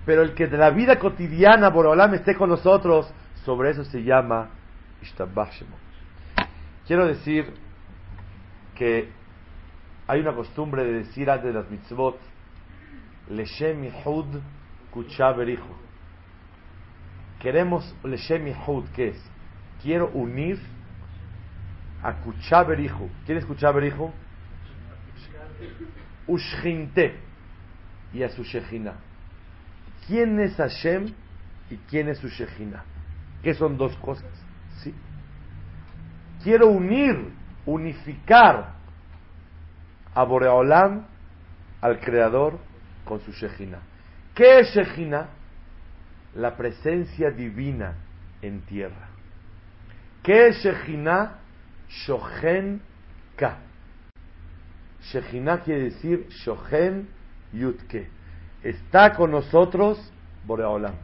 Pero 0.06 0.22
el 0.22 0.34
que 0.34 0.48
de 0.48 0.58
la 0.58 0.72
vida 0.72 1.00
cotidiana 1.00 1.70
Borolam 1.70 2.14
esté 2.14 2.36
con 2.36 2.50
nosotros, 2.50 3.12
sobre 3.46 3.70
eso 3.70 3.86
se 3.86 4.04
llama 4.04 4.50
Ishtabah 5.02 5.50
Shemo. 5.52 5.78
Quiero 6.86 7.08
decir 7.08 7.54
que 8.76 9.10
hay 10.08 10.20
una 10.20 10.34
costumbre 10.34 10.84
de 10.84 10.94
decir 10.94 11.30
antes 11.30 11.54
de 11.54 11.54
las 11.54 11.70
mitzvot, 11.70 12.20
Leshem 13.30 13.84
Yehud 13.84 14.42
Kuchaberihu. 14.92 15.84
Queremos 17.44 17.94
Leshem 18.06 18.46
Yehud, 18.46 18.86
¿qué 18.96 19.10
es? 19.10 19.22
Quiero 19.82 20.08
unir 20.14 20.58
a 22.02 22.14
Kuchaberihu. 22.14 23.10
¿Quién 23.26 23.38
es 23.38 23.46
Kuchaberihu? 23.46 24.10
Ushinte 26.26 27.20
y 28.14 28.24
a 28.24 28.30
su 28.30 28.44
Shechina. 28.44 28.94
¿Quién 30.08 30.40
es 30.40 30.56
Hashem 30.56 31.14
y 31.70 31.76
quién 31.90 32.08
es 32.08 32.20
su 32.20 32.30
Shechina? 32.30 32.86
¿Qué 33.42 33.54
son 33.54 33.78
dos 33.78 33.94
cosas? 33.98 34.32
¿Sí? 34.78 34.96
Quiero 36.44 36.68
unir, 36.68 37.30
unificar 37.66 38.76
a 40.16 40.24
Boreolam, 40.24 41.08
al 41.82 42.00
Creador, 42.00 42.58
con 43.04 43.20
su 43.20 43.34
Shechina. 43.34 43.80
¿Qué 44.34 44.60
es 44.60 44.74
Shechina? 44.74 45.43
La 46.36 46.56
presencia 46.56 47.32
divina 47.32 47.96
en 48.42 48.62
tierra. 48.62 49.10
¿Qué 50.24 50.48
es 50.48 50.58
Shechina? 50.64 51.40
Shohen 51.90 52.82
Ka. 53.36 53.58
Shechina 55.02 55.60
quiere 55.60 55.84
decir 55.84 56.28
Shohen 56.30 57.08
Yutke. 57.52 58.10
Está 58.64 59.14
con 59.14 59.32
nosotros 59.32 60.00
Boreolam. 60.46 60.96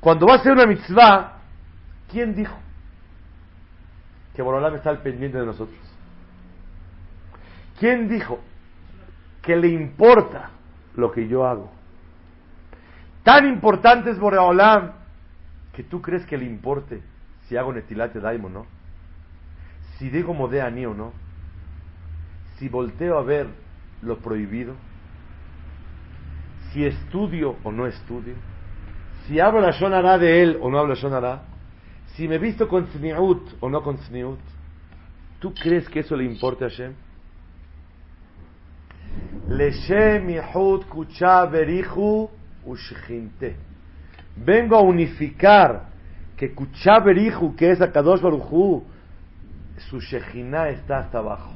Cuando 0.00 0.26
va 0.26 0.34
a 0.34 0.42
ser 0.42 0.52
una 0.52 0.66
mitzvah, 0.66 1.38
¿quién 2.10 2.34
dijo 2.34 2.56
que 4.34 4.42
Boreolam 4.42 4.74
está 4.74 4.90
al 4.90 5.02
pendiente 5.02 5.38
de 5.38 5.46
nosotros? 5.46 5.78
¿Quién 7.78 8.08
dijo 8.08 8.40
que 9.40 9.56
le 9.56 9.68
importa 9.68 10.50
lo 10.94 11.10
que 11.10 11.26
yo 11.26 11.46
hago? 11.46 11.72
Tan 13.22 13.46
importante 13.48 14.10
es 14.10 14.18
Boreolam 14.18 14.92
que 15.72 15.82
tú 15.84 16.02
crees 16.02 16.26
que 16.26 16.36
le 16.36 16.44
importe 16.44 17.02
si 17.48 17.56
hago 17.56 17.72
netilate 17.72 18.20
daimo 18.20 18.48
o 18.48 18.50
no. 18.50 18.66
Si 19.96 20.10
digo 20.10 20.34
modeani 20.34 20.86
o 20.86 20.94
no. 20.94 21.12
Si 22.56 22.68
volteo 22.68 23.18
a 23.18 23.22
ver 23.22 23.46
lo 24.02 24.18
prohibido. 24.18 24.74
Si 26.72 26.84
estudio 26.84 27.56
o 27.62 27.70
no 27.70 27.86
estudio. 27.86 28.34
Si 29.26 29.38
hablo 29.38 29.60
la 29.60 29.70
shonara 29.70 30.18
de 30.18 30.42
él 30.42 30.58
o 30.60 30.70
no 30.70 30.78
hablo 30.78 30.94
shonara. 30.94 31.42
Si 32.14 32.26
me 32.26 32.38
visto 32.38 32.68
con 32.68 32.86
tzniut 32.86 33.56
o 33.60 33.68
no 33.68 33.82
con 33.82 33.98
tzniut. 33.98 34.40
¿Tú 35.38 35.54
crees 35.54 35.88
que 35.88 36.00
eso 36.00 36.16
le 36.16 36.24
importa 36.24 36.66
a 36.66 36.68
Hashem? 36.68 36.94
Leshem 39.48 40.28
Yehud 40.28 40.84
Kucha 40.86 41.46
Berihu 41.46 42.30
Ushchinte. 42.64 43.56
Vengo 44.36 44.76
a 44.76 44.82
unificar 44.82 45.86
que 46.36 46.52
Kucha 46.52 47.00
Berihu, 47.00 47.54
que 47.54 47.70
es 47.70 47.80
Akadosh 47.80 48.20
Baruchu, 48.20 48.84
su 49.90 50.00
Shejina 50.00 50.68
está 50.68 50.98
hasta 50.98 51.18
abajo. 51.18 51.52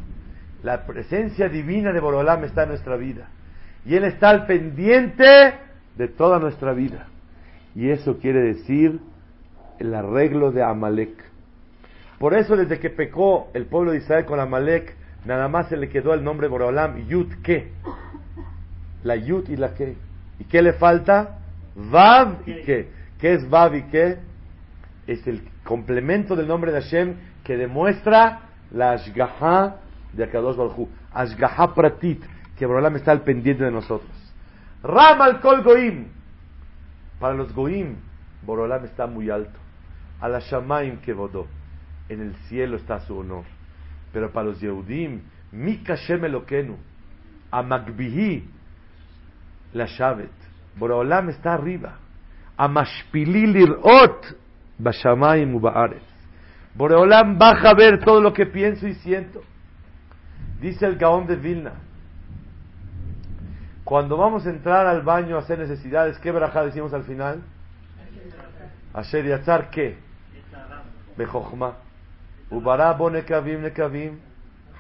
La 0.63 0.87
presencia 0.87 1.49
divina 1.49 1.93
de 1.93 2.01
Borolam 2.01 2.45
está 2.45 2.65
en 2.65 2.71
nuestra 2.71 2.97
vida. 2.97 3.29
Y 3.85 3.95
Él 3.95 4.05
está 4.05 4.31
al 4.31 4.47
pendiente 4.47 5.55
de 5.97 6.09
toda 6.09 6.39
nuestra 6.39 6.73
vida. 6.73 7.07
Y 7.75 7.91
eso 7.91 8.19
quiere 8.19 8.41
decir 8.41 9.01
el 9.79 9.95
arreglo 9.95 10.51
de 10.51 10.63
Amalek. 10.63 11.25
Por 12.19 12.35
eso 12.35 12.57
desde 12.57 12.79
que 12.79 12.91
pecó 12.91 13.49
el 13.55 13.67
pueblo 13.67 13.93
de 13.93 13.99
Israel 13.99 14.25
con 14.25 14.41
Amalek, 14.41 14.95
nada 15.25 15.49
más 15.49 15.69
se 15.69 15.77
le 15.77 15.89
quedó 15.89 16.15
el 16.15 16.25
nombre 16.25 16.49
Borolam, 16.49 17.07
Yud 17.07 17.43
Ke. 17.43 17.73
La 19.03 19.17
Yud 19.17 19.49
y 19.49 19.57
la 19.57 19.75
Ke. 19.75 19.97
¿Y 20.39 20.45
qué 20.45 20.63
le 20.63 20.75
falta? 20.75 21.39
Vav 21.75 22.43
y 22.47 22.63
Ke. 22.63 22.91
¿Qué 23.19 23.35
es 23.35 23.49
Vav 23.49 23.75
y 23.75 23.83
Ke? 23.85 24.19
Es 25.07 25.27
el 25.27 25.43
complemento 25.65 26.37
del 26.37 26.49
nombre 26.49 26.73
de 26.73 26.81
Hashem 26.81 27.15
que 27.45 27.57
demuestra 27.57 28.41
la 28.73 28.93
Ashgaha 28.93 29.77
de 30.13 30.25
Akadosh 30.25 30.57
Baruj 30.57 30.89
Ashgaha 31.13 31.75
Pratit, 31.75 32.23
que 32.59 32.67
Borolam 32.67 32.97
está 32.97 33.13
al 33.13 33.23
pendiente 33.23 33.65
de 33.65 33.71
nosotros. 33.71 34.11
Ram 34.83 35.23
al 35.23 35.41
Kol 35.41 35.63
Goim. 35.63 36.07
Para 37.19 37.35
los 37.35 37.53
Goim, 37.55 37.97
Borolam 38.43 38.85
está 38.85 39.07
muy 39.07 39.31
alto. 39.31 39.59
A 40.21 40.29
la 40.29 40.41
Shamaim 40.41 40.99
que 40.99 41.13
vodó. 41.13 41.47
En 42.09 42.21
el 42.21 42.35
cielo 42.49 42.77
está 42.77 43.01
su 43.01 43.17
honor. 43.17 43.45
Pero 44.13 44.33
para 44.33 44.49
los 44.49 44.61
Yehudim, 44.61 45.21
Mika 45.53 45.97
Shem 45.97 46.25
Elokenu. 46.25 46.77
A 47.51 47.63
Magbihi, 47.63 48.49
la 49.77 49.87
Shavet. 49.87 50.31
Borolam 50.77 51.31
está 51.31 51.55
arriba. 51.55 51.99
A 52.57 52.69
Mashpili 52.69 53.47
Lirot, 53.47 54.37
Bashamaim 54.79 55.55
Ubaaretz. 55.55 56.17
Boreolam 56.77 57.39
baja 57.39 57.71
a 57.71 57.75
ver 57.75 58.05
todo 58.05 58.21
lo 58.21 58.33
que 58.33 58.47
pienso 58.47 58.87
y 58.87 58.95
siento. 58.95 59.43
Dice 60.61 60.85
el 60.87 60.97
Gaón 60.97 61.27
de 61.27 61.37
Vilna. 61.37 61.73
Cuando 63.85 64.17
vamos 64.17 64.47
a 64.47 64.51
entrar 64.51 64.87
al 64.87 65.03
baño 65.03 65.37
a 65.37 65.39
hacer 65.41 65.59
necesidades, 65.59 66.19
¿qué 66.19 66.33
verajá 66.33 66.65
decimos 66.65 66.93
al 66.93 67.05
final? 67.05 67.43
Asher 68.93 69.25
Yatzar, 69.25 69.71
¿qué? 69.71 69.97
Bejochma. 71.17 71.77
Ubara 72.51 72.93
bo 72.93 73.11
nekavim 73.11 73.63
nekavim. 73.63 74.19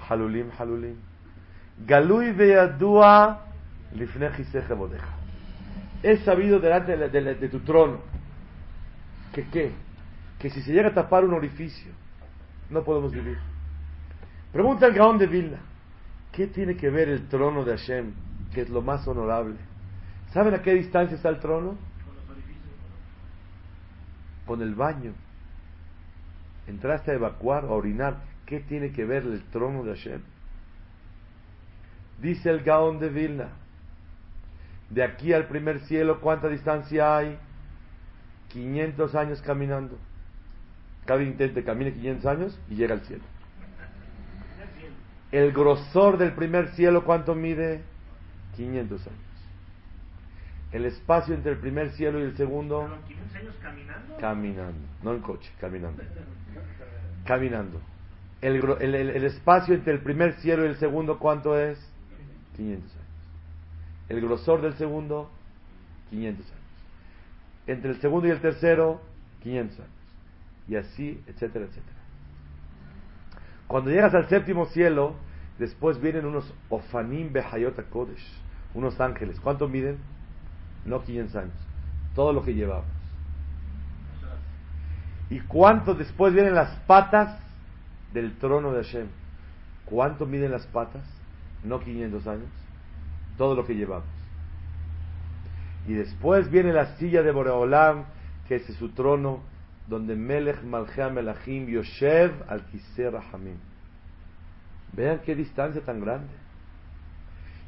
Halulim 0.09 0.51
halulim. 0.59 0.97
Galui 1.87 2.33
bodeja. 2.33 3.46
Es 6.03 6.21
sabido 6.21 6.61
delante 6.61 6.97
de, 6.97 7.49
tu 7.49 7.61
trono. 7.61 8.01
¿Que 9.33 9.45
qué? 9.49 9.73
Que 10.39 10.51
si 10.51 10.63
se 10.63 10.73
llega 10.73 10.89
a 10.89 10.95
tapar 10.95 11.25
un 11.25 11.35
orificio, 11.35 11.93
no 12.71 12.85
podemos 12.85 13.13
vivir. 13.13 13.39
Pregunta 14.53 14.87
el 14.87 14.95
Gaón 14.95 15.19
de 15.19 15.27
Vilna. 15.27 15.59
¿Qué 16.33 16.47
tiene 16.47 16.77
que 16.77 16.91
ver 16.91 17.09
el 17.09 17.29
trono 17.29 17.65
de 17.65 17.77
Hashem, 17.77 18.13
que 18.53 18.63
es 18.63 18.71
lo 18.71 18.83
más 18.83 19.07
honorable? 19.09 19.57
¿Saben 20.33 20.55
a 20.55 20.63
qué 20.63 20.75
distancia 20.75 21.17
está 21.17 21.31
el 21.31 21.41
trono? 21.41 21.77
Con 24.47 24.61
el 24.63 24.75
baño. 24.75 25.13
Entraste 26.67 27.13
a 27.13 27.15
evacuar, 27.15 27.65
a 27.65 27.69
orinar. 27.69 28.19
¿Qué 28.45 28.61
tiene 28.61 28.93
que 28.93 29.05
ver 29.05 29.23
el 29.25 29.43
trono 29.45 29.83
de 29.83 29.97
Hashem? 29.97 30.21
Dice 32.21 32.51
el 32.51 32.63
Gaón 32.63 32.99
de 32.99 33.09
Vilna. 33.09 33.49
De 34.91 35.03
aquí 35.03 35.33
al 35.33 35.47
primer 35.47 35.81
cielo, 35.81 36.21
¿cuánta 36.21 36.49
distancia 36.49 37.17
hay? 37.17 37.39
500 38.49 39.15
años 39.15 39.43
caminando. 39.43 39.99
Cada 41.05 41.23
intente 41.23 41.65
camina 41.65 41.91
500 41.91 42.27
años 42.27 42.61
y 42.71 42.77
llega 42.77 42.95
al 42.95 43.01
cielo. 43.03 43.25
El 45.33 45.53
grosor 45.53 46.19
del 46.19 46.33
primer 46.33 46.69
cielo, 46.71 47.05
¿cuánto 47.05 47.35
mide? 47.35 47.83
500 48.57 49.07
años. 49.07 49.21
El 50.73 50.85
espacio 50.85 51.35
entre 51.35 51.53
el 51.53 51.59
primer 51.59 51.91
cielo 51.91 52.21
y 52.21 52.23
el 52.23 52.37
segundo. 52.37 52.81
¿Fueron 52.81 53.03
500 53.05 53.37
años 53.37 53.57
caminando? 53.63 54.17
Caminando, 54.19 54.89
no 55.03 55.15
en 55.15 55.21
coche, 55.21 55.51
caminando. 55.61 56.03
Caminando. 57.25 57.81
El 58.41 59.25
espacio 59.25 59.75
entre 59.75 59.95
el 59.95 60.01
primer 60.01 60.35
cielo 60.35 60.65
y 60.65 60.69
el 60.69 60.77
segundo, 60.77 61.19
¿cuánto 61.19 61.59
es? 61.59 61.79
500 62.57 62.93
años. 62.93 63.06
El 64.09 64.21
grosor 64.21 64.63
del 64.63 64.75
segundo, 64.75 65.31
500 66.11 66.47
años. 66.47 66.57
Entre 67.67 67.91
el 67.91 68.01
segundo 68.01 68.29
y 68.29 68.31
el 68.31 68.41
tercero, 68.41 69.01
500 69.43 69.79
años. 69.81 69.91
Y 70.69 70.77
así, 70.77 71.23
etcétera, 71.27 71.65
etcétera. 71.65 71.97
Cuando 73.67 73.91
llegas 73.91 74.15
al 74.15 74.29
séptimo 74.29 74.67
cielo, 74.67 75.15
después 75.59 76.01
vienen 76.01 76.27
unos 76.27 76.53
Ofanim 76.69 77.33
Behayot 77.33 77.89
Kodesh, 77.91 78.25
unos 78.75 79.01
ángeles. 79.01 79.41
¿Cuánto 79.41 79.69
miden? 79.69 79.99
No 80.85 81.03
500 81.03 81.37
años. 81.37 81.55
Todo 82.15 82.33
lo 82.33 82.45
que 82.45 82.55
llevamos. 82.55 82.87
¿Y 85.29 85.41
cuánto 85.41 85.95
después 85.95 86.33
vienen 86.33 86.55
las 86.55 86.77
patas 86.87 87.41
del 88.13 88.37
trono 88.39 88.73
de 88.73 88.85
Hashem? 88.85 89.09
¿Cuánto 89.85 90.27
miden 90.27 90.53
las 90.53 90.67
patas? 90.69 91.03
No 91.65 91.81
500 91.81 92.27
años. 92.29 92.49
Todo 93.37 93.55
lo 93.55 93.67
que 93.67 93.75
llevamos. 93.75 94.09
Y 95.87 95.95
después 95.95 96.51
viene 96.51 96.73
la 96.73 96.97
silla 96.97 97.23
de 97.23 97.31
Boreolam, 97.31 98.05
que 98.49 98.57
es 98.57 98.67
su 98.77 98.91
trono, 98.91 99.43
donde 99.87 100.17
Melech 100.17 100.63
Malchea 100.63 101.11
Melachim 101.11 101.67
Yoshev 101.67 102.33
al 102.49 102.65
Rahamim. 103.13 103.57
Vean 104.93 105.21
qué 105.25 105.35
distancia 105.35 105.83
tan 105.83 106.01
grande. 106.01 106.33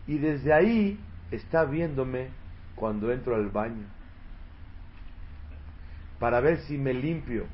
Y 0.06 0.18
desde 0.18 0.52
ahí 0.52 0.98
está 1.30 1.64
viéndome 1.64 2.28
cuando 2.74 3.12
entro 3.12 3.36
al 3.36 3.50
baño. 3.50 3.86
Para 6.18 6.40
ver 6.40 6.58
si 6.62 6.76
me 6.78 6.92
limpio 6.94 7.46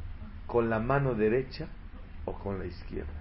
con 0.46 0.70
la 0.70 0.78
mano 0.78 1.14
derecha 1.14 1.66
o 2.24 2.32
con 2.32 2.58
la 2.58 2.66
izquierda. 2.66 3.12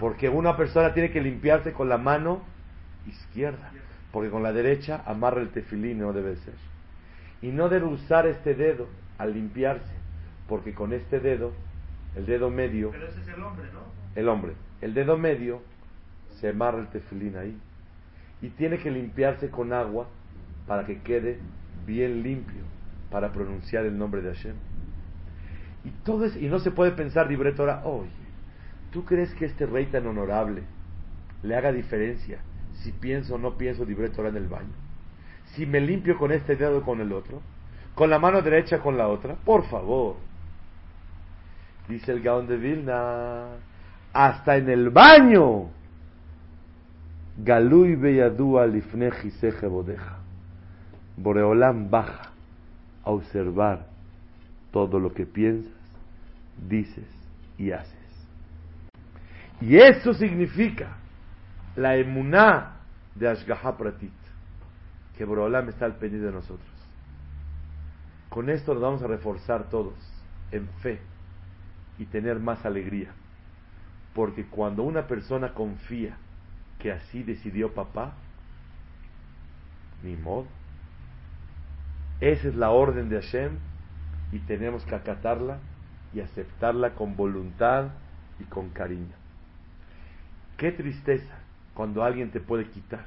Porque 0.00 0.28
una 0.28 0.56
persona 0.56 0.94
tiene 0.94 1.10
que 1.10 1.20
limpiarse 1.20 1.72
con 1.72 1.88
la 1.88 1.98
mano 1.98 2.42
izquierda. 3.06 3.70
Porque 4.12 4.30
con 4.30 4.42
la 4.42 4.52
derecha 4.52 5.02
amarra 5.06 5.40
el 5.40 5.50
tefilín, 5.50 5.98
no 5.98 6.12
debe 6.12 6.36
ser. 6.36 6.54
Y 7.42 7.48
no 7.48 7.68
debe 7.68 7.86
usar 7.86 8.26
este 8.26 8.54
dedo 8.54 8.88
al 9.18 9.34
limpiarse. 9.34 9.92
Porque 10.48 10.74
con 10.74 10.92
este 10.92 11.20
dedo, 11.20 11.52
el 12.16 12.26
dedo 12.26 12.50
medio, 12.50 12.90
Pero 12.90 13.06
ese 13.06 13.20
es 13.20 13.28
el 13.28 13.42
hombre, 13.42 13.66
¿no? 13.72 13.80
el 14.14 14.28
hombre, 14.28 14.52
el 14.80 14.94
dedo 14.94 15.18
medio 15.18 15.60
se 16.40 16.48
amarra 16.48 16.78
el 16.78 16.88
tefilín 16.88 17.36
ahí. 17.36 17.56
Y 18.40 18.48
tiene 18.50 18.78
que 18.78 18.90
limpiarse 18.90 19.50
con 19.50 19.72
agua 19.72 20.08
para 20.66 20.86
que 20.86 21.00
quede 21.02 21.38
bien 21.86 22.22
limpio 22.22 22.62
para 23.10 23.32
pronunciar 23.32 23.84
el 23.84 23.98
nombre 23.98 24.22
de 24.22 24.34
Hashem. 24.34 24.54
Y 25.84 25.90
todo 26.04 26.24
es, 26.24 26.36
y 26.36 26.46
no 26.48 26.58
se 26.58 26.70
puede 26.70 26.92
pensar 26.92 27.28
libre 27.28 27.52
Torah, 27.52 27.82
oye, 27.84 28.10
¿tú 28.92 29.04
crees 29.04 29.34
que 29.34 29.46
este 29.46 29.66
rey 29.66 29.86
tan 29.86 30.06
honorable 30.06 30.62
le 31.42 31.56
haga 31.56 31.72
diferencia 31.72 32.38
si 32.82 32.92
pienso 32.92 33.34
o 33.34 33.38
no 33.38 33.56
pienso 33.56 33.84
libre 33.84 34.10
Torah 34.10 34.28
en 34.28 34.36
el 34.36 34.48
baño? 34.48 34.72
Si 35.54 35.66
me 35.66 35.80
limpio 35.80 36.18
con 36.18 36.32
este 36.32 36.56
dedo 36.56 36.78
o 36.78 36.82
con 36.82 37.00
el 37.00 37.12
otro, 37.12 37.40
con 37.94 38.10
la 38.10 38.18
mano 38.18 38.42
derecha 38.42 38.78
con 38.78 38.96
la 38.96 39.08
otra, 39.08 39.34
por 39.34 39.64
favor. 39.64 40.16
Dice 41.88 42.12
el 42.12 42.20
Gaón 42.20 42.46
de 42.46 42.56
Vilna, 42.56 43.46
hasta 44.12 44.56
en 44.56 44.68
el 44.68 44.90
baño. 44.90 45.70
Galui 47.38 47.96
beyadua 47.96 48.66
lifne 48.66 49.10
jiseje 49.10 49.66
bodeja. 49.66 50.18
Boreolam 51.16 51.90
baja 51.90 52.30
a 53.04 53.10
observar 53.10 53.86
todo 54.72 55.00
lo 55.00 55.12
que 55.12 55.24
piensas, 55.24 55.72
dices 56.68 57.06
y 57.56 57.72
haces. 57.72 57.94
Y 59.60 59.76
eso 59.76 60.14
significa 60.14 60.96
la 61.78 61.96
emuná 61.96 62.72
de 63.14 63.28
Ashgaha 63.28 63.76
Pratit, 63.76 64.12
que 65.16 65.24
Boreolam 65.24 65.68
está 65.68 65.84
al 65.84 65.94
pendiente 65.94 66.26
de 66.26 66.32
nosotros. 66.32 66.68
Con 68.28 68.50
esto 68.50 68.74
nos 68.74 68.82
vamos 68.82 69.02
a 69.02 69.06
reforzar 69.06 69.70
todos 69.70 69.94
en 70.50 70.68
fe 70.82 71.00
y 71.98 72.04
tener 72.06 72.40
más 72.40 72.66
alegría. 72.66 73.10
Porque 74.12 74.44
cuando 74.46 74.82
una 74.82 75.06
persona 75.06 75.54
confía 75.54 76.16
que 76.80 76.90
así 76.90 77.22
decidió 77.22 77.72
papá, 77.72 78.12
ni 80.02 80.16
modo. 80.16 80.46
Esa 82.20 82.48
es 82.48 82.56
la 82.56 82.70
orden 82.70 83.08
de 83.08 83.20
Hashem 83.20 83.52
y 84.32 84.40
tenemos 84.40 84.84
que 84.84 84.96
acatarla 84.96 85.58
y 86.12 86.20
aceptarla 86.20 86.94
con 86.94 87.16
voluntad 87.16 87.90
y 88.40 88.44
con 88.44 88.70
cariño. 88.70 89.14
Qué 90.56 90.72
tristeza 90.72 91.38
cuando 91.78 92.02
alguien 92.02 92.32
te 92.32 92.40
puede 92.40 92.68
quitar. 92.68 93.04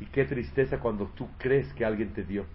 Y 0.00 0.06
qué 0.06 0.24
tristeza 0.24 0.78
cuando 0.78 1.08
tú 1.08 1.28
crees 1.36 1.70
que 1.74 1.84
alguien 1.84 2.14
te 2.14 2.24
dio. 2.24 2.46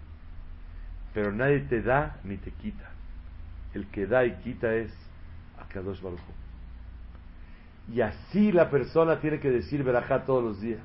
Pero 1.14 1.30
nadie 1.30 1.60
te 1.60 1.80
da 1.80 2.16
ni 2.24 2.36
te 2.36 2.50
quita. 2.50 2.90
El 3.72 3.86
que 3.86 4.04
da 4.08 4.24
y 4.24 4.32
quita 4.38 4.74
es 4.74 4.92
Akadosh 5.60 6.02
Baruj. 6.02 6.18
Y 7.94 8.00
así 8.00 8.50
la 8.50 8.68
persona 8.68 9.20
tiene 9.20 9.38
que 9.38 9.48
decir 9.48 9.84
verajá 9.84 10.24
todos 10.24 10.42
los 10.42 10.60
días. 10.60 10.82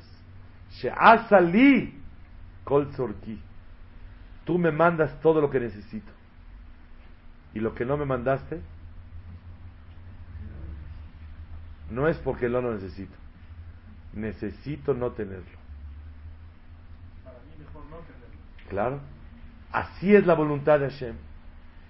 She'asali 0.73 1.99
kol 2.63 2.91
tzorki. 2.91 3.41
Tú 4.45 4.59
me 4.59 4.71
mandas 4.71 5.19
todo 5.19 5.41
lo 5.41 5.49
que 5.49 5.59
necesito. 5.59 6.11
Y 7.55 7.59
lo 7.59 7.73
que 7.73 7.85
no 7.85 7.97
me 7.97 8.05
mandaste, 8.05 8.61
no 11.89 12.07
es 12.07 12.19
porque 12.19 12.47
no 12.47 12.61
lo 12.61 12.75
necesito. 12.75 13.20
Necesito 14.13 14.93
no 14.93 15.11
tenerlo. 15.11 15.57
Para 17.23 17.37
mí 17.39 17.55
mejor 17.57 17.85
no 17.89 17.97
tenerlo. 17.97 18.69
Claro. 18.69 18.99
Así 19.71 20.13
es 20.13 20.25
la 20.25 20.33
voluntad 20.33 20.79
de 20.79 20.89
Hashem. 20.89 21.15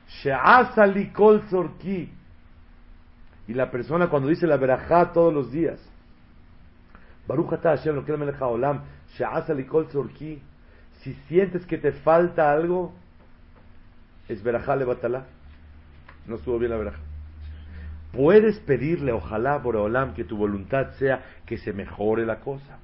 She'asali 0.08 1.12
kol 1.12 1.42
tzorki. 1.48 2.12
Y 3.48 3.54
la 3.54 3.72
persona 3.72 4.08
cuando 4.08 4.30
dice 4.30 4.46
la 4.46 4.58
verajá 4.58 5.12
todos 5.12 5.34
los 5.34 5.52
días, 5.52 5.80
Baruch 7.28 7.60
Hashem 7.62 7.96
lo 7.96 8.06
que 8.06 8.14
Olam, 8.14 8.82
She'asali 9.16 9.66
kol 9.66 9.88
tzorki. 9.88 10.42
Si 11.02 11.14
sientes 11.28 11.66
que 11.66 11.78
te 11.78 11.92
falta 11.92 12.52
algo, 12.52 12.94
es 14.28 14.44
verajá 14.44 14.76
levatala. 14.76 15.26
No 16.28 16.36
estuvo 16.36 16.60
bien 16.60 16.72
la 16.72 16.78
verajá. 16.78 17.11
Puedes 18.12 18.60
pedirle, 18.60 19.12
ojalá, 19.14 19.62
por 19.62 19.78
Olam, 19.78 20.14
que 20.14 20.24
tu 20.24 20.36
voluntad 20.38 20.92
sea 21.00 21.24
que 21.46 21.58
se 21.58 21.72
mejore 21.72 22.26
la 22.26 22.40
cosa, 22.40 22.78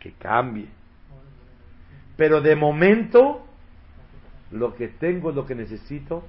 que 0.00 0.12
cambie. 0.12 0.66
Pero 2.16 2.40
de 2.40 2.56
momento, 2.56 3.46
lo 4.50 4.74
que 4.74 4.88
tengo 4.88 5.30
es 5.30 5.36
lo 5.36 5.46
que 5.46 5.54
necesito 5.54 6.24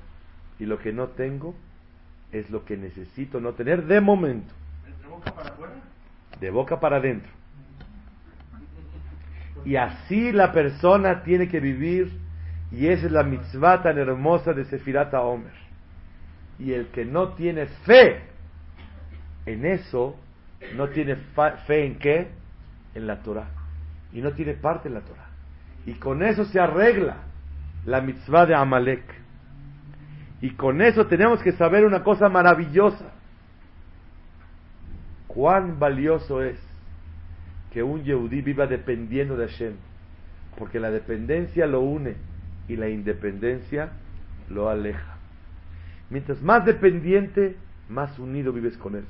y 0.60 0.66
lo 0.66 0.78
que 0.80 0.94
no 0.94 1.08
tengo 1.10 1.56
es 2.32 2.50
lo 2.50 2.66
que 2.66 2.78
necesito 2.78 3.40
no 3.40 3.54
tener 3.54 3.86
de 3.86 4.02
momento, 4.02 4.54
¿De 4.86 5.08
boca 5.08 5.32
para 5.32 5.50
afuera? 5.50 5.74
de 6.40 6.50
boca 6.50 6.80
para 6.80 6.98
adentro. 6.98 7.32
Y 9.66 9.76
así 9.76 10.32
la 10.32 10.52
persona 10.52 11.24
tiene 11.24 11.48
que 11.48 11.60
vivir 11.60 12.12
y 12.72 12.88
esa 12.88 13.06
es 13.06 13.12
la 13.12 13.24
mitzvah 13.24 13.82
tan 13.82 13.98
hermosa 13.98 14.52
de 14.54 14.66
Sefirata 14.66 15.22
Omer. 15.22 15.63
Y 16.60 16.74
el 16.74 16.88
que 16.88 17.06
no 17.06 17.30
tiene 17.30 17.66
fe 17.86 18.22
en 19.46 19.66
eso, 19.66 20.16
no 20.76 20.90
tiene 20.90 21.16
fe 21.68 21.86
en 21.86 22.00
qué? 22.00 22.28
En 22.96 23.08
la 23.08 23.22
Torah. 23.22 23.50
Y 24.14 24.22
no 24.22 24.32
tiene 24.32 24.54
parte 24.54 24.88
en 24.88 24.94
la 24.94 25.02
Torah. 25.02 25.28
Y 25.86 25.94
con 25.94 26.24
eso 26.24 26.46
se 26.46 26.60
arregla 26.60 27.18
la 27.86 28.02
mitzvah 28.02 28.46
de 28.46 28.56
Amalek. 28.56 29.04
Y 30.42 30.52
con 30.52 30.82
eso 30.82 31.08
tenemos 31.08 31.42
que 31.42 31.54
saber 31.54 31.86
una 31.86 32.04
cosa 32.04 32.30
maravillosa. 32.30 33.12
Cuán 35.28 35.80
valioso 35.80 36.44
es 36.44 36.60
que 37.72 37.82
un 37.82 38.04
Yehudí 38.04 38.42
viva 38.42 38.68
dependiendo 38.68 39.36
de 39.36 39.48
Hashem. 39.48 39.74
Porque 40.58 40.80
la 40.80 40.92
dependencia 40.92 41.66
lo 41.66 41.82
une 41.82 42.16
y 42.68 42.76
la 42.76 42.88
independencia 42.88 43.90
lo 44.50 44.70
aleja. 44.70 45.13
Mientras 46.14 46.40
más 46.44 46.64
dependiente, 46.64 47.56
más 47.90 48.20
unido 48.20 48.54
vives 48.54 48.78
con 48.78 48.96
Él. 48.96 49.06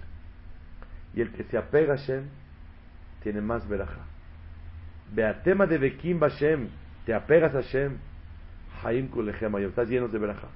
Y 1.13 1.19
el 1.19 1.33
que 1.33 1.43
se 1.43 1.57
apega 1.57 1.95
a 1.95 1.97
Hashem 1.97 2.23
tiene 3.21 3.41
más 3.41 3.67
veraja. 3.67 4.05
Beatema 5.13 5.65
de 5.65 5.79
Bekim 5.79 6.21
Hashem, 6.21 6.69
te 7.05 7.13
apegas 7.13 7.53
a 7.55 7.61
Hashem, 7.61 7.97
Haim 8.81 9.09
Kulechem 9.09 9.53
Ayom, 9.53 9.71
estás 9.71 9.89
lleno 9.89 10.07
de 10.07 10.17
veraja. 10.17 10.47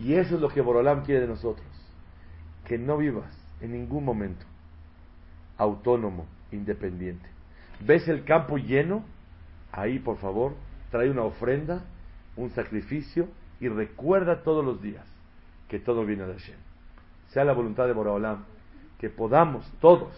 Y 0.00 0.14
eso 0.14 0.36
es 0.36 0.40
lo 0.40 0.48
que 0.48 0.62
Borolam 0.62 1.04
quiere 1.04 1.20
de 1.20 1.28
nosotros. 1.28 1.66
Que 2.64 2.78
no 2.78 2.96
vivas 2.96 3.30
en 3.60 3.72
ningún 3.72 4.06
momento 4.06 4.46
autónomo, 5.58 6.26
independiente. 6.52 7.28
¿Ves 7.80 8.08
el 8.08 8.24
campo 8.24 8.56
lleno? 8.56 9.04
ahí 9.72 9.98
por 9.98 10.16
favor, 10.16 10.54
trae 10.90 11.10
una 11.10 11.24
ofrenda, 11.24 11.84
un 12.34 12.48
sacrificio 12.48 13.28
y 13.60 13.68
recuerda 13.68 14.42
todos 14.42 14.64
los 14.64 14.80
días 14.80 15.17
que 15.68 15.78
todo 15.78 16.04
viene 16.04 16.26
de 16.26 16.34
Hashem. 16.34 16.56
Sea 17.28 17.44
la 17.44 17.52
voluntad 17.52 17.86
de 17.86 17.92
Boraholam 17.92 18.44
que 18.98 19.10
podamos 19.10 19.70
todos 19.80 20.12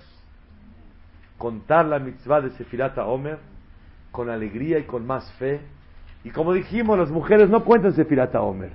contar 1.36 1.86
la 1.86 1.98
mitzvah 1.98 2.40
de 2.40 2.50
Sefirata 2.50 3.06
Omer 3.06 3.38
con 4.10 4.30
alegría 4.30 4.78
y 4.78 4.84
con 4.84 5.06
más 5.06 5.30
fe. 5.38 5.60
Y 6.24 6.30
como 6.30 6.52
dijimos, 6.52 6.98
las 6.98 7.10
mujeres 7.10 7.48
no 7.48 7.64
cuentan 7.64 7.92
Sefirata 7.92 8.42
Omer, 8.42 8.72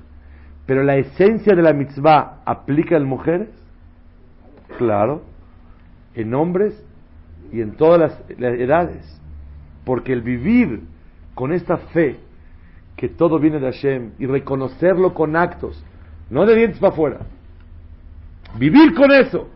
pero 0.66 0.84
la 0.84 0.96
esencia 0.98 1.56
de 1.56 1.62
la 1.62 1.74
mitzvah 1.74 2.42
aplica 2.46 2.98
en 2.98 3.06
mujeres, 3.06 3.50
claro, 4.78 5.24
en 6.16 6.34
hombres 6.34 6.84
y 7.52 7.62
en 7.62 7.76
todas 7.76 8.20
las 8.38 8.54
edades. 8.60 9.22
Porque 9.86 10.14
el 10.14 10.22
vivir 10.22 10.82
con 11.36 11.54
esta 11.54 11.78
fe 11.78 12.20
que 12.98 13.10
todo 13.10 13.40
viene 13.40 13.60
de 13.60 13.72
Hashem 13.72 14.14
y 14.18 14.26
reconocerlo 14.26 15.14
con 15.14 15.36
actos, 15.36 15.84
no 16.30 16.46
de 16.46 16.56
dientes 16.56 16.80
para 16.80 16.94
afuera, 16.94 17.20
vivir 18.58 18.94
con 18.94 19.12
eso, 19.12 19.50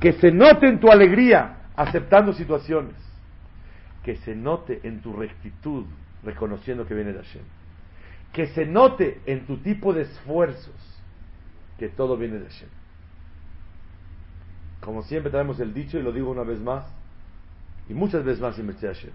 que 0.00 0.12
se 0.14 0.30
note 0.30 0.68
en 0.68 0.80
tu 0.80 0.90
alegría 0.90 1.56
aceptando 1.76 2.32
situaciones, 2.32 2.94
que 4.02 4.16
se 4.16 4.34
note 4.34 4.80
en 4.82 5.00
tu 5.00 5.12
rectitud 5.12 5.86
reconociendo 6.22 6.86
que 6.86 6.94
viene 6.94 7.12
de 7.12 7.22
Hashem, 7.22 7.42
que 8.32 8.46
se 8.48 8.66
note 8.66 9.20
en 9.26 9.46
tu 9.46 9.58
tipo 9.58 9.92
de 9.92 10.02
esfuerzos 10.02 10.74
que 11.78 11.88
todo 11.88 12.16
viene 12.16 12.38
de 12.38 12.46
Hashem. 12.46 12.68
Como 14.80 15.02
siempre 15.02 15.30
traemos 15.30 15.58
el 15.60 15.72
dicho 15.72 15.98
y 15.98 16.02
lo 16.02 16.12
digo 16.12 16.30
una 16.30 16.42
vez 16.42 16.60
más 16.60 16.84
y 17.88 17.94
muchas 17.94 18.24
veces 18.24 18.40
más 18.40 18.58
en 18.58 18.72
Hashem. 18.72 19.10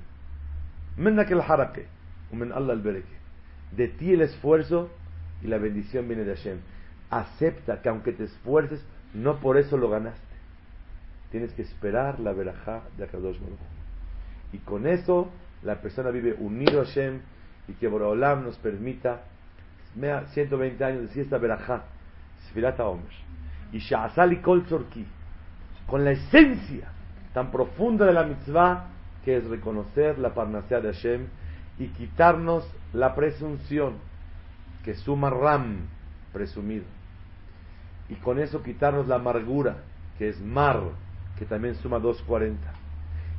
De 3.71 3.87
ti 3.87 4.13
el 4.13 4.21
esfuerzo 4.21 4.89
y 5.41 5.47
la 5.47 5.57
bendición 5.57 6.07
viene 6.07 6.23
de 6.23 6.35
Hashem. 6.35 6.59
Acepta 7.09 7.81
que 7.81 7.89
aunque 7.89 8.11
te 8.11 8.25
esfuerces, 8.25 8.83
no 9.13 9.39
por 9.39 9.57
eso 9.57 9.77
lo 9.77 9.89
ganaste. 9.89 10.21
Tienes 11.31 11.53
que 11.53 11.61
esperar 11.61 12.19
la 12.19 12.33
verajá 12.33 12.83
de 12.97 13.03
Akadosh 13.03 13.39
Baruch. 13.39 13.59
Y 14.53 14.57
con 14.59 14.87
eso 14.87 15.29
la 15.63 15.81
persona 15.81 16.09
vive 16.09 16.35
unido 16.39 16.81
a 16.81 16.85
Hashem 16.85 17.19
y 17.67 17.73
que 17.73 17.87
Boraholam 17.87 18.43
nos 18.43 18.57
permita 18.57 19.21
120 19.93 20.83
años 20.83 21.01
decir 21.03 21.23
esta 21.23 21.37
verajá, 21.37 21.83
Sfirata 22.47 22.85
Omer. 22.85 23.05
Y 23.71 23.79
Sha'asali 23.79 24.37
Kol 24.37 24.65
Tzorki, 24.65 25.05
con 25.87 26.03
la 26.03 26.11
esencia 26.11 26.91
tan 27.33 27.51
profunda 27.51 28.05
de 28.05 28.13
la 28.13 28.23
mitzvah 28.23 28.87
que 29.23 29.37
es 29.37 29.45
reconocer 29.45 30.17
la 30.17 30.33
parnasea 30.33 30.79
de 30.79 30.93
Hashem 30.93 31.27
y 31.77 31.87
quitarnos 31.89 32.67
la 32.93 33.13
presunción 33.13 33.95
que 34.83 34.95
suma 34.95 35.29
Ram, 35.29 35.87
presumido. 36.33 36.85
Y 38.09 38.15
con 38.15 38.39
eso 38.39 38.63
quitarnos 38.63 39.07
la 39.07 39.15
amargura, 39.15 39.77
que 40.17 40.29
es 40.29 40.41
Mar, 40.41 40.81
que 41.37 41.45
también 41.45 41.75
suma 41.75 41.99
240. 41.99 42.59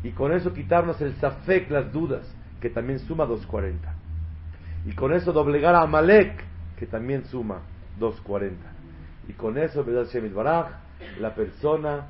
Y 0.03 0.11
con 0.13 0.33
eso 0.33 0.53
quitarnos 0.53 1.01
el 1.01 1.15
Safek, 1.17 1.71
las 1.71 1.93
dudas, 1.93 2.27
que 2.61 2.71
también 2.71 2.99
suma 3.01 3.27
240. 3.27 3.95
Y 4.87 4.93
con 4.93 5.13
eso 5.13 5.33
doblegar 5.33 5.75
a 5.75 5.83
Amalek, 5.83 6.43
que 6.79 6.87
también 6.87 7.25
suma 7.27 7.61
240. 7.99 8.57
Y 9.29 9.33
con 9.35 9.59
eso, 9.59 9.85
Shemit 9.85 10.33
Baraj, 10.33 10.69
la 11.21 11.35
persona 11.35 12.07